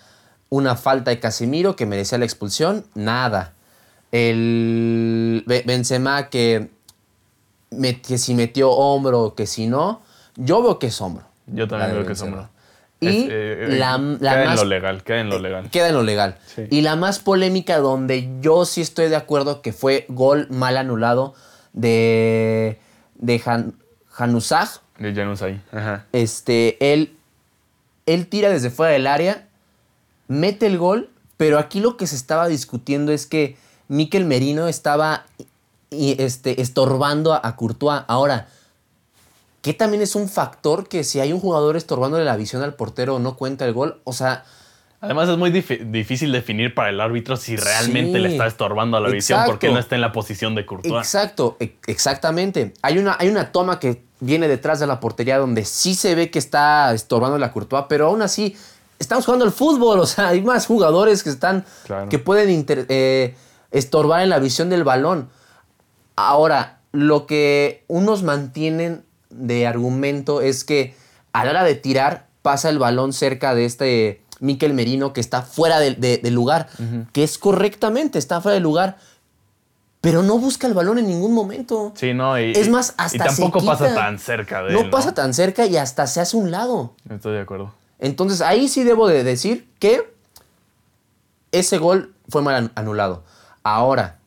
[0.48, 3.54] una falta de Casemiro que merecía la expulsión, nada.
[4.12, 6.68] El Benzema que
[8.02, 10.02] que si metió hombro, que si no,
[10.37, 11.24] yo veo que es hombro.
[11.46, 12.48] Yo también veo que es hombro.
[13.00, 15.70] Y eh, la, queda en lo legal, queda en lo legal.
[15.70, 16.37] Queda en lo legal.
[16.68, 21.35] Y la más polémica donde yo sí estoy de acuerdo que fue gol mal anulado
[21.72, 22.78] de,
[23.14, 23.74] de Han,
[24.11, 24.80] Januzaj.
[24.98, 26.04] De Januzaj, ajá.
[26.12, 27.16] Este, él,
[28.04, 29.46] él tira desde fuera del área,
[30.28, 33.56] mete el gol, pero aquí lo que se estaba discutiendo es que
[33.88, 35.24] Miquel Merino estaba
[35.90, 38.03] y este, estorbando a, Courtois.
[38.07, 38.48] Ahora,
[39.62, 43.18] ¿qué también es un factor que si hay un jugador estorbándole la visión al portero
[43.18, 44.00] no cuenta el gol?
[44.05, 44.44] O sea...
[45.03, 49.09] Además es muy difícil definir para el árbitro si realmente le está estorbando a la
[49.09, 50.94] visión porque no está en la posición de Courtois.
[50.94, 52.74] Exacto, e, exactamente.
[52.83, 56.31] Hay una, hay una toma que viene detrás de la portería donde sí se ve
[56.31, 58.55] que está estorbando la Courtois, pero aún así
[58.98, 61.64] estamos jugando al fútbol, o sea, hay más jugadores que están
[62.11, 63.35] que pueden eh,
[63.72, 65.31] estorbar en la visión del balón.
[66.28, 70.94] Ahora, lo que unos mantienen de argumento es que
[71.33, 75.42] a la hora de tirar pasa el balón cerca de este Miquel Merino que está
[75.42, 76.68] fuera del lugar,
[77.12, 78.96] que es correctamente, está fuera del lugar.
[80.02, 81.92] Pero no busca el balón en ningún momento.
[81.94, 84.84] Sí, no, y, es más, hasta y tampoco pasa tan cerca de no él.
[84.86, 86.94] No pasa tan cerca y hasta se hace un lado.
[87.11, 87.74] Estoy de acuerdo.
[87.99, 90.11] Entonces ahí sí debo de decir que
[91.53, 93.24] ese gol fue mal anulado.
[93.62, 94.19] Ahora,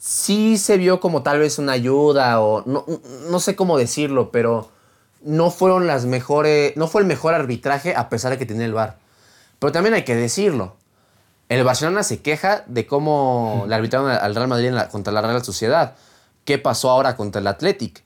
[0.00, 4.70] sí se vio como tal vez una ayuda o no, sé cómo decirlo, pero
[5.22, 8.72] no fueron las mejores, no fue el mejor arbitraje a pesar de que tiene el
[8.72, 8.98] VAR.
[9.58, 10.76] Pero también hay que decirlo.
[11.50, 15.96] El Barcelona se queja de cómo le arbitraron al Real Madrid contra la Real Sociedad.
[16.46, 18.02] ¿Qué pasó ahora contra el Athletic?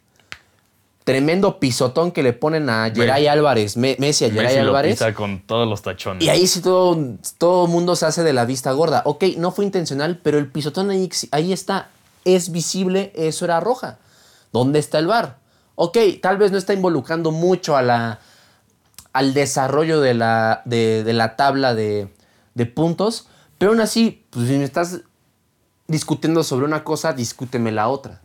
[1.05, 4.98] Tremendo pisotón que le ponen a Geray Álvarez, Messi a Geray Álvarez.
[5.14, 6.24] con todos los tachones.
[6.24, 6.98] Y ahí sí todo
[7.36, 9.02] todo mundo se hace de la vista gorda.
[9.05, 11.90] Ok, no fue intencional, pero el pisotón ahí, ahí está.
[12.24, 13.98] Es visible, eso era roja.
[14.50, 15.36] ¿Dónde está el bar?
[15.74, 18.20] Ok, tal vez no está involucrando mucho a la,
[19.12, 22.09] al desarrollo de la, de, la tabla de,
[22.55, 23.28] de puntos,
[23.59, 25.00] Pero aún así, pues si me estás
[25.86, 28.22] discutiendo sobre una cosa, discúteme la otra.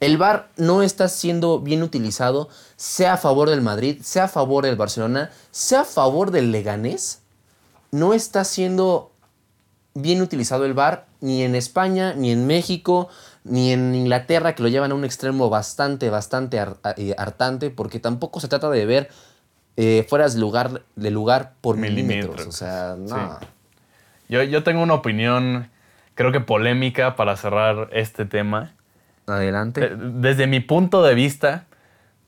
[0.00, 4.64] El VAR no está siendo bien utilizado, sea a favor del Madrid, sea a favor
[4.64, 7.22] del Barcelona, sea a favor del Leganés.
[7.92, 9.12] No está siendo
[9.92, 13.08] bien utilizado el VAR ni en España, ni en México,
[13.44, 16.58] ni en Inglaterra, que lo llevan a un extremo bastante, bastante
[16.96, 19.10] eh, hartante, porque tampoco se trata de ver
[19.76, 22.46] eh, fuera de lugar, de lugar por milímetros.
[22.46, 23.38] O sea, no.
[24.30, 25.68] Yo, yo tengo una opinión,
[26.14, 28.74] creo que polémica para cerrar este tema.
[29.30, 29.84] Adelante.
[29.84, 31.66] Eh, desde mi punto de vista,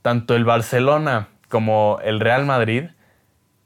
[0.03, 2.84] tanto el Barcelona como el Real Madrid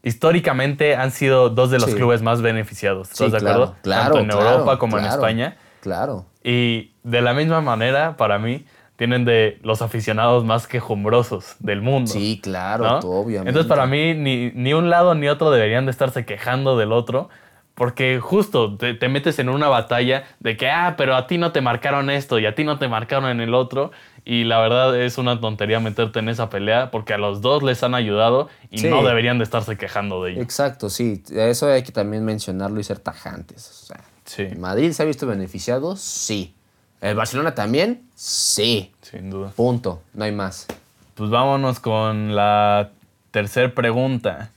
[0.02, 3.10] históricamente han sido dos de los clubes más beneficiados.
[3.10, 3.74] ¿Estás de acuerdo?
[3.82, 5.56] Claro, Tanto en Europa como en España.
[5.80, 6.26] Claro.
[6.44, 8.64] Y de la misma manera, para mí,
[8.94, 12.12] tienen de los aficionados más quejumbrosos del mundo.
[12.12, 13.50] Sí, claro, obviamente.
[13.50, 17.28] Entonces, para mí, ni, ni un lado ni otro deberían de estarse quejando del otro
[17.76, 21.60] porque justo te, metes en una batalla de que, ah, pero a ti no te
[21.60, 23.92] marcaron esto y a ti no te marcaron en el otro.
[24.24, 27.82] Y la verdad es una tontería meterte en esa pelea porque a los dos les
[27.82, 30.42] han ayudado y no deberían de estarse quejando de ello.
[30.42, 31.22] Exacto, sí.
[31.30, 33.92] Eso hay que también mencionarlo y ser tajantes.
[34.24, 34.48] sí.
[34.58, 35.96] ¿Madrid se ha visto beneficiado?
[35.96, 36.54] Sí.
[37.02, 38.08] ¿El Barcelona también?
[38.14, 38.94] Sí.
[39.02, 39.50] Sin duda.
[39.54, 40.02] Punto.
[40.14, 40.66] No hay más.
[41.14, 42.90] Pues vámonos con la
[43.32, 44.50] tercera pregunta.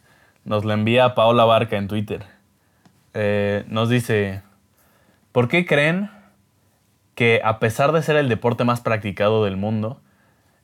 [0.45, 2.38] Nos la envía Paola Barca en Twitter.
[3.21, 4.43] Eh, nos dice,
[5.33, 6.09] ¿por qué creen
[7.15, 9.99] que a pesar de ser el deporte más practicado del mundo,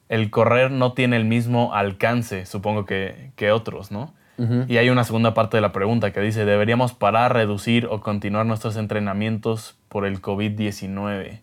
[0.07, 4.13] el correr no tiene el mismo alcance, supongo que, otros, ¿no?
[4.69, 8.45] Y hay una segunda parte de la pregunta que dice, ¿deberíamos parar, reducir o continuar
[8.45, 11.41] nuestros entrenamientos por el COVID-19?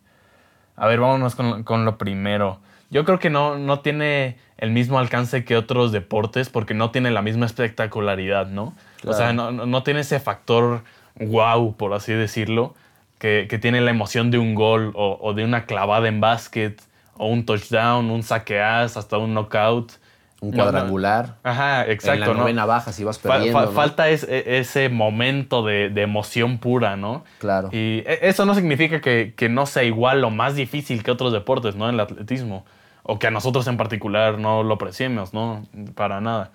[0.76, 2.60] A ver, vámonos con, lo primero.
[2.90, 7.10] Yo creo que no, no tiene el mismo alcance que otros deportes porque no tiene
[7.10, 8.74] la misma espectacularidad, ¿no?
[9.04, 10.84] O sea, no, tiene ese factor
[11.20, 12.74] wow, por así decirlo,
[13.18, 16.82] que, tiene la emoción de un gol o, de una clavada en básquet
[17.16, 19.92] o un touchdown, un saqueaz, hasta un knockout.
[20.40, 21.36] Un cuadrangular.
[21.44, 22.24] Ajá, exacto.
[22.24, 23.70] En la novena baja si vas perdiendo.
[23.70, 24.18] Falta e,
[24.58, 27.22] ese momento de, emoción pura, ¿no?
[27.38, 27.68] Claro.
[27.70, 31.32] Y e, eso no significa que, que no sea igual o más difícil que otros
[31.32, 31.88] deportes, ¿no?
[31.88, 32.64] En el atletismo.
[33.04, 35.64] O que a nosotros en particular no lo apreciemos, ¿no?
[35.94, 36.50] Para nada.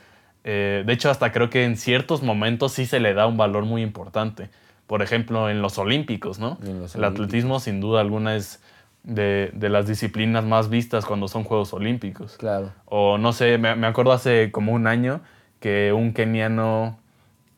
[0.49, 3.65] Eh, de hecho, hasta creo que en ciertos momentos sí se le da un valor
[3.65, 4.49] muy importante.
[4.87, 6.57] Por ejemplo, en los Olímpicos, ¿no?
[6.95, 8.61] el atletismo, sin duda alguna, es
[9.03, 12.37] de, las disciplinas más vistas cuando son Juegos Olímpicos.
[12.37, 12.71] Claro.
[12.85, 15.19] O no sé, me, acuerdo hace como un año
[15.59, 16.97] que un keniano,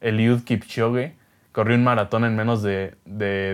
[0.02, 1.14] Eliud Kipchoge,
[1.52, 2.96] corrió un maratón en menos de,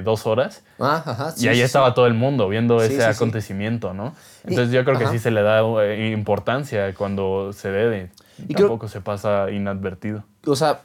[0.06, 0.64] dos horas.
[0.80, 4.16] Ah, y ahí estaba todo el mundo viendo ese acontecimiento, ¿no?
[4.46, 8.12] Entonces yo creo que sí se le da eh, importancia cuando se debe.
[8.48, 10.24] Y Tampoco se pasa inadvertido.
[10.46, 10.82] O sea,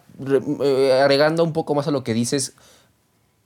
[0.62, 2.55] eh, agregando un poco más a lo que dices,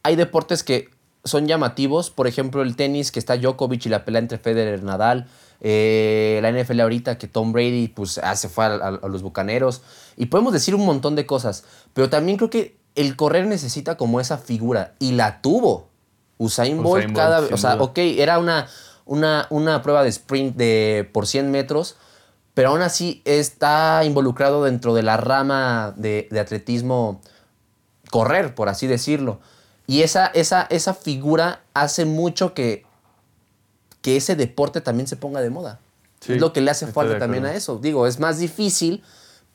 [0.02, 0.90] hay deportes que
[1.24, 4.84] son llamativos, por ejemplo el tenis que está Djokovic y la pelea entre Federer y
[4.84, 5.26] Nadal,
[5.60, 9.82] eh, la NFL ahorita que Tom Brady pues ah, se fue a, los Bucaneros
[10.16, 14.20] y podemos decir un montón de cosas, pero también creo que el correr necesita como
[14.20, 15.88] esa figura y la tuvo.
[16.36, 18.66] Usain, Bolt, cada vez, o sea, ok, era una,
[19.06, 21.96] una, una prueba de sprint de por 100 metros,
[22.54, 27.20] pero aún así está involucrado dentro de la rama de, atletismo
[28.10, 29.40] correr, por así decirlo.
[29.86, 32.86] Y esa, esa, esa figura hace mucho que,
[34.02, 35.80] que ese deporte también se ponga de moda.
[36.26, 37.78] es lo que le hace falta también a eso.
[37.78, 39.02] Digo, es más difícil,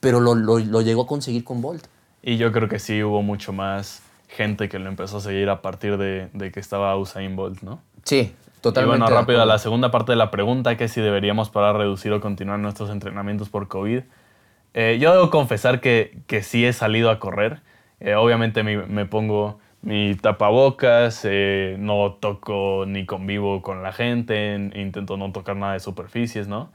[0.02, 1.88] pero lo, llegó a conseguir con Bolt.
[2.22, 5.62] Y yo creo que sí hubo mucho más gente que lo empezó a seguir a
[5.62, 7.82] partir de, de que estaba Usain Bolt, ¿no?
[8.04, 8.98] Sí, Totalmente.
[8.98, 12.12] Y bueno, rápido a la segunda parte de la pregunta, que si deberíamos parar, reducir
[12.12, 14.02] o continuar nuestros entrenamientos por COVID.
[14.74, 17.62] Eh, yo debo confesar que, que, sí he salido a correr.
[18.00, 24.56] Eh, obviamente me, me, pongo mi tapabocas, eh, no toco ni convivo con la gente,
[24.76, 26.70] intento no tocar nada de superficies, ¿no?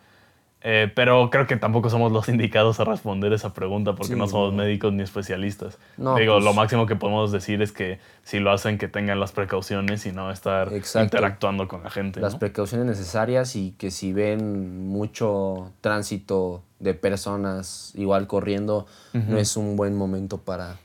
[0.67, 4.55] Eh, pero creo que tampoco somos los indicados a responder esa pregunta porque no somos
[4.55, 5.79] médicos ni especialistas.
[5.99, 9.33] Digo, pues lo máximo que podemos decir es que si lo hacen, que tengan las
[9.33, 12.19] precauciones y no estar interactuando con la gente.
[12.19, 19.59] Las precauciones necesarias y que si ven mucho tránsito de personas igual corriendo, no es
[19.59, 20.77] un buen momento para,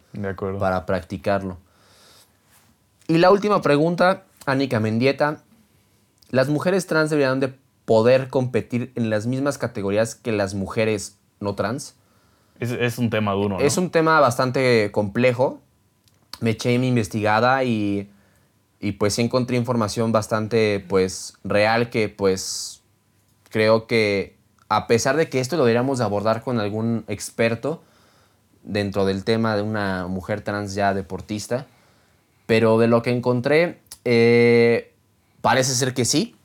[0.60, 1.58] para practicarlo.
[3.08, 5.42] Y la última pregunta, Anika Mendieta.
[6.32, 7.54] ¿Las mujeres trans deberían de
[7.90, 11.96] poder competir en las mismas categorías que las mujeres no trans.
[12.60, 13.58] Es, un tema duro.
[13.58, 13.60] ¿no?
[13.66, 15.60] Es un tema bastante complejo.
[16.40, 18.08] Me eché mi investigada y,
[18.80, 22.84] y pues encontré información bastante pues real que pues
[23.50, 24.38] creo que
[24.68, 27.82] a pesar de que esto lo deberíamos abordar con algún experto
[28.62, 31.66] dentro del tema de una mujer trans ya deportista,
[32.46, 34.94] Pero de lo que encontré, eh,
[35.42, 36.36] parece ser que sí.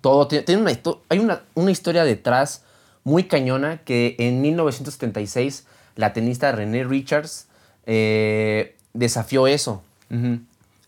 [0.00, 0.72] Todo tiene, una,
[1.08, 2.62] hay una, una, historia detrás
[3.04, 7.48] muy cañona que en 1976 la tenista René Richards
[7.86, 9.82] eh, desafió eso.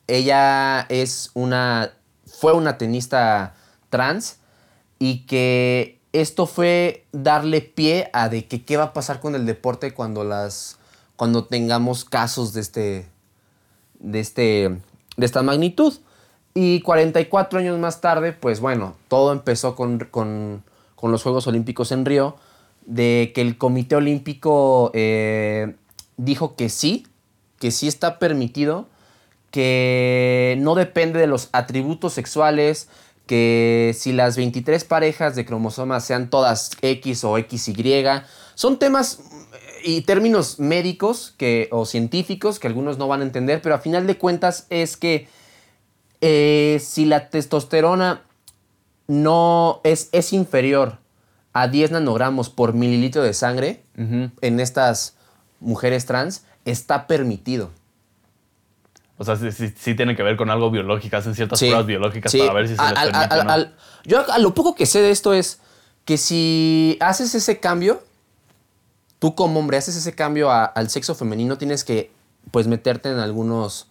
[0.07, 1.93] Ella es una,
[2.27, 3.55] fue una tenista
[3.91, 4.39] trans
[4.99, 9.47] y que esto fue darle pie a de que qué va a pasar con el
[9.47, 10.79] deporte cuando las
[11.17, 13.07] cuando tengamos casos de este
[13.99, 14.81] de este
[15.17, 15.95] de esta magnitud.
[16.55, 20.09] Y 44 años más tarde, pues bueno, todo empezó con,
[21.03, 22.37] los Juegos Olímpicos en Río,
[22.87, 25.77] de que el Comité Olímpico eh,
[26.17, 27.07] dijo que sí,
[27.59, 28.89] que sí está permitido,
[29.51, 32.89] que no depende de los atributos sexuales,
[33.27, 38.05] que si las 23 parejas de cromosomas sean todas X o XY,
[38.57, 39.21] son temas
[39.85, 44.07] y términos médicos que, o científicos que algunos no van a entender, pero a final
[44.07, 45.29] de cuentas es que
[46.21, 48.23] eh, si la testosterona
[49.07, 50.99] no es, es inferior
[51.53, 55.17] a 10 nanogramos por mililitro de sangre en estas
[55.59, 57.71] mujeres trans, está permitido.
[59.19, 62.69] O sea, sí, tiene que ver con algo biológico, hacen ciertas pruebas biológicas para ver
[62.69, 63.71] si se les permite
[64.05, 65.61] Yo a lo poco que sé de esto es
[66.07, 68.03] que si haces ese cambio,
[69.19, 72.11] tú como hombre haces ese cambio al sexo femenino, tienes que
[72.51, 73.90] pues meterte en algunos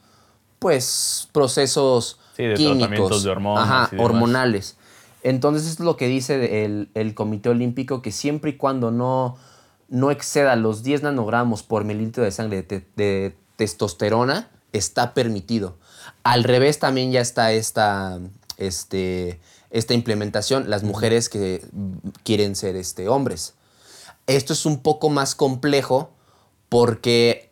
[0.59, 4.77] pues procesos de químicos, de hormonas hormonales.
[5.23, 9.37] Entonces es lo que dice el, Comité Olímpico, que siempre y cuando no,
[9.89, 15.77] no exceda los 10 nanogramos por mililitro de sangre de testosterona, está permitido.
[16.23, 18.19] Al revés también ya está esta,
[18.57, 19.39] este,
[19.71, 21.65] esta implementación, las mujeres que
[22.23, 23.55] quieren ser este, hombres.
[24.27, 26.11] Esto es un poco más complejo
[26.69, 27.48] porque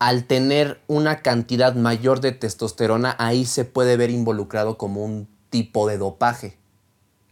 [0.00, 5.86] al tener una cantidad mayor de testosterona, ahí se puede ver involucrado como un tipo
[5.86, 6.56] de dopaje.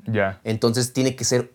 [0.06, 0.38] Ya.
[0.44, 1.50] Entonces tiene que ser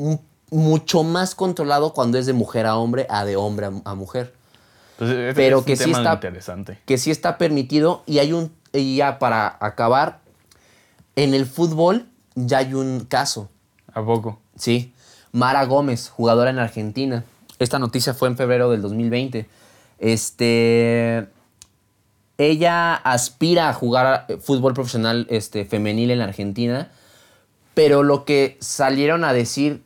[0.49, 4.34] mucho más controlado cuando es de mujer a hombre a de hombre a mujer.
[4.97, 6.80] Pues, pero que sí está interesante.
[6.86, 10.20] que sí está permitido y hay un y ya para acabar
[11.16, 13.49] en el fútbol ya hay un caso.
[13.93, 14.39] ¿A poco?
[14.55, 14.93] Sí.
[15.32, 17.24] Mara Gómez, jugadora en Argentina.
[17.59, 19.47] Esta noticia fue en febrero del 2020.
[20.04, 21.30] Este
[22.38, 26.91] ella aspira a jugar fútbol profesional este, femenil en Argentina,
[27.74, 29.82] pero lo que salieron a decir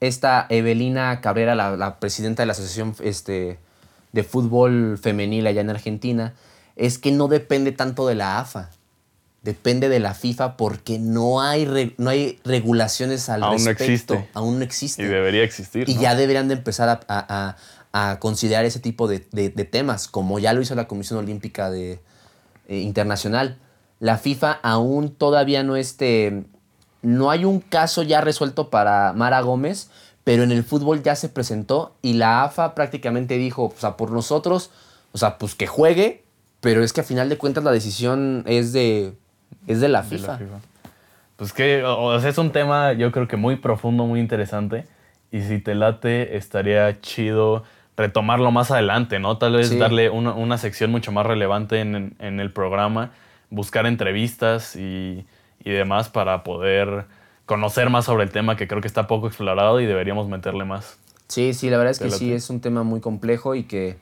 [0.00, 3.58] esta Evelina Cabrera, la, la presidenta de la asociación este,
[4.12, 6.34] de fútbol femenil allá en Argentina
[6.76, 8.70] es que no depende tanto de la AFA,
[9.42, 13.84] depende de la FIFA porque no hay, no hay regulaciones al Aún respecto.
[13.84, 14.30] No existe.
[14.34, 15.02] Aún no existe.
[15.02, 15.88] Y debería existir.
[15.88, 17.56] Y ya deberían de empezar a,
[18.20, 19.20] considerar ese tipo de,
[19.70, 22.00] temas, como ya lo hizo la Comisión Olímpica de,
[22.68, 23.58] eh, Internacional.
[24.00, 26.44] La FIFA aún todavía no este,
[27.02, 29.90] no hay un caso ya resuelto para Mara Gómez,
[30.24, 34.10] pero en el fútbol ya se presentó y la AFA prácticamente dijo, o sea, por
[34.10, 34.70] nosotros,
[35.12, 36.24] o sea, pues que juegue,
[36.60, 39.14] pero es que a final de cuentas la decisión es de,
[39.66, 40.38] es de la FIFA.
[41.36, 44.86] Pues que o sea, es un tema yo creo que muy profundo, muy interesante
[45.32, 47.64] y si te late estaría chido
[47.96, 49.38] retomarlo más adelante, ¿no?
[49.38, 53.12] Tal vez darle una, sección mucho más relevante en, el programa,
[53.50, 55.26] buscar entrevistas y,
[55.64, 57.06] y demás para poder
[57.46, 60.98] conocer más sobre el tema que creo que está poco explorado y deberíamos meterle más.
[61.28, 63.96] Sí, sí, la verdad es que sí, es un tema muy complejo y que,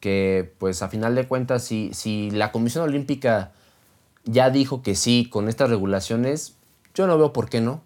[0.00, 3.52] que pues a final de cuentas, si, si la Comisión Olímpica
[4.24, 6.56] ya dijo que sí con estas regulaciones,
[6.94, 7.82] yo no veo por qué no.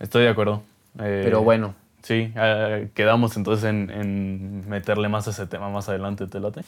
[0.00, 0.62] Estoy de acuerdo.
[0.98, 1.74] Eh, Pero bueno.
[2.06, 6.60] Sí, eh, quedamos entonces en, meterle más a ese tema más adelante, ¿te late?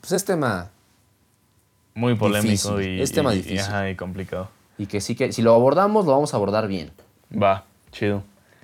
[0.00, 0.70] Pues es tema...
[1.94, 3.60] Muy polémico y, es tema difícil.
[3.90, 4.48] y complicado.
[4.78, 6.90] Y que sí que si lo abordamos, lo vamos a abordar bien.
[7.30, 8.22] Va, chido.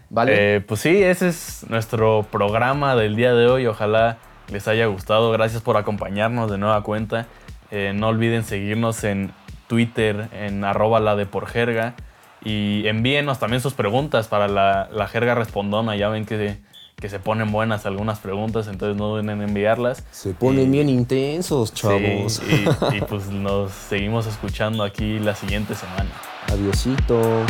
[0.09, 0.57] Vale.
[0.57, 3.67] Eh, pues sí, ese es nuestro programa del día de hoy.
[3.67, 4.17] Ojalá
[4.51, 5.31] les haya gustado.
[5.31, 7.27] Gracias por acompañarnos de nueva cuenta.
[7.71, 9.31] Eh, no olviden seguirnos en
[9.67, 11.97] Twitter, en arroba la de por jerga.
[12.45, 15.97] Y envíenos también sus preguntas para la, la jerga respondona.
[15.97, 16.59] Ya ven que
[17.03, 20.05] que se ponen buenas algunas preguntas, entonces no duden en enviarlas.
[20.13, 22.41] Se ponen bien intensos, chavos.
[22.49, 26.11] y, y pues nos seguimos escuchando aquí la siguiente semana.
[26.53, 27.45] Adiosito.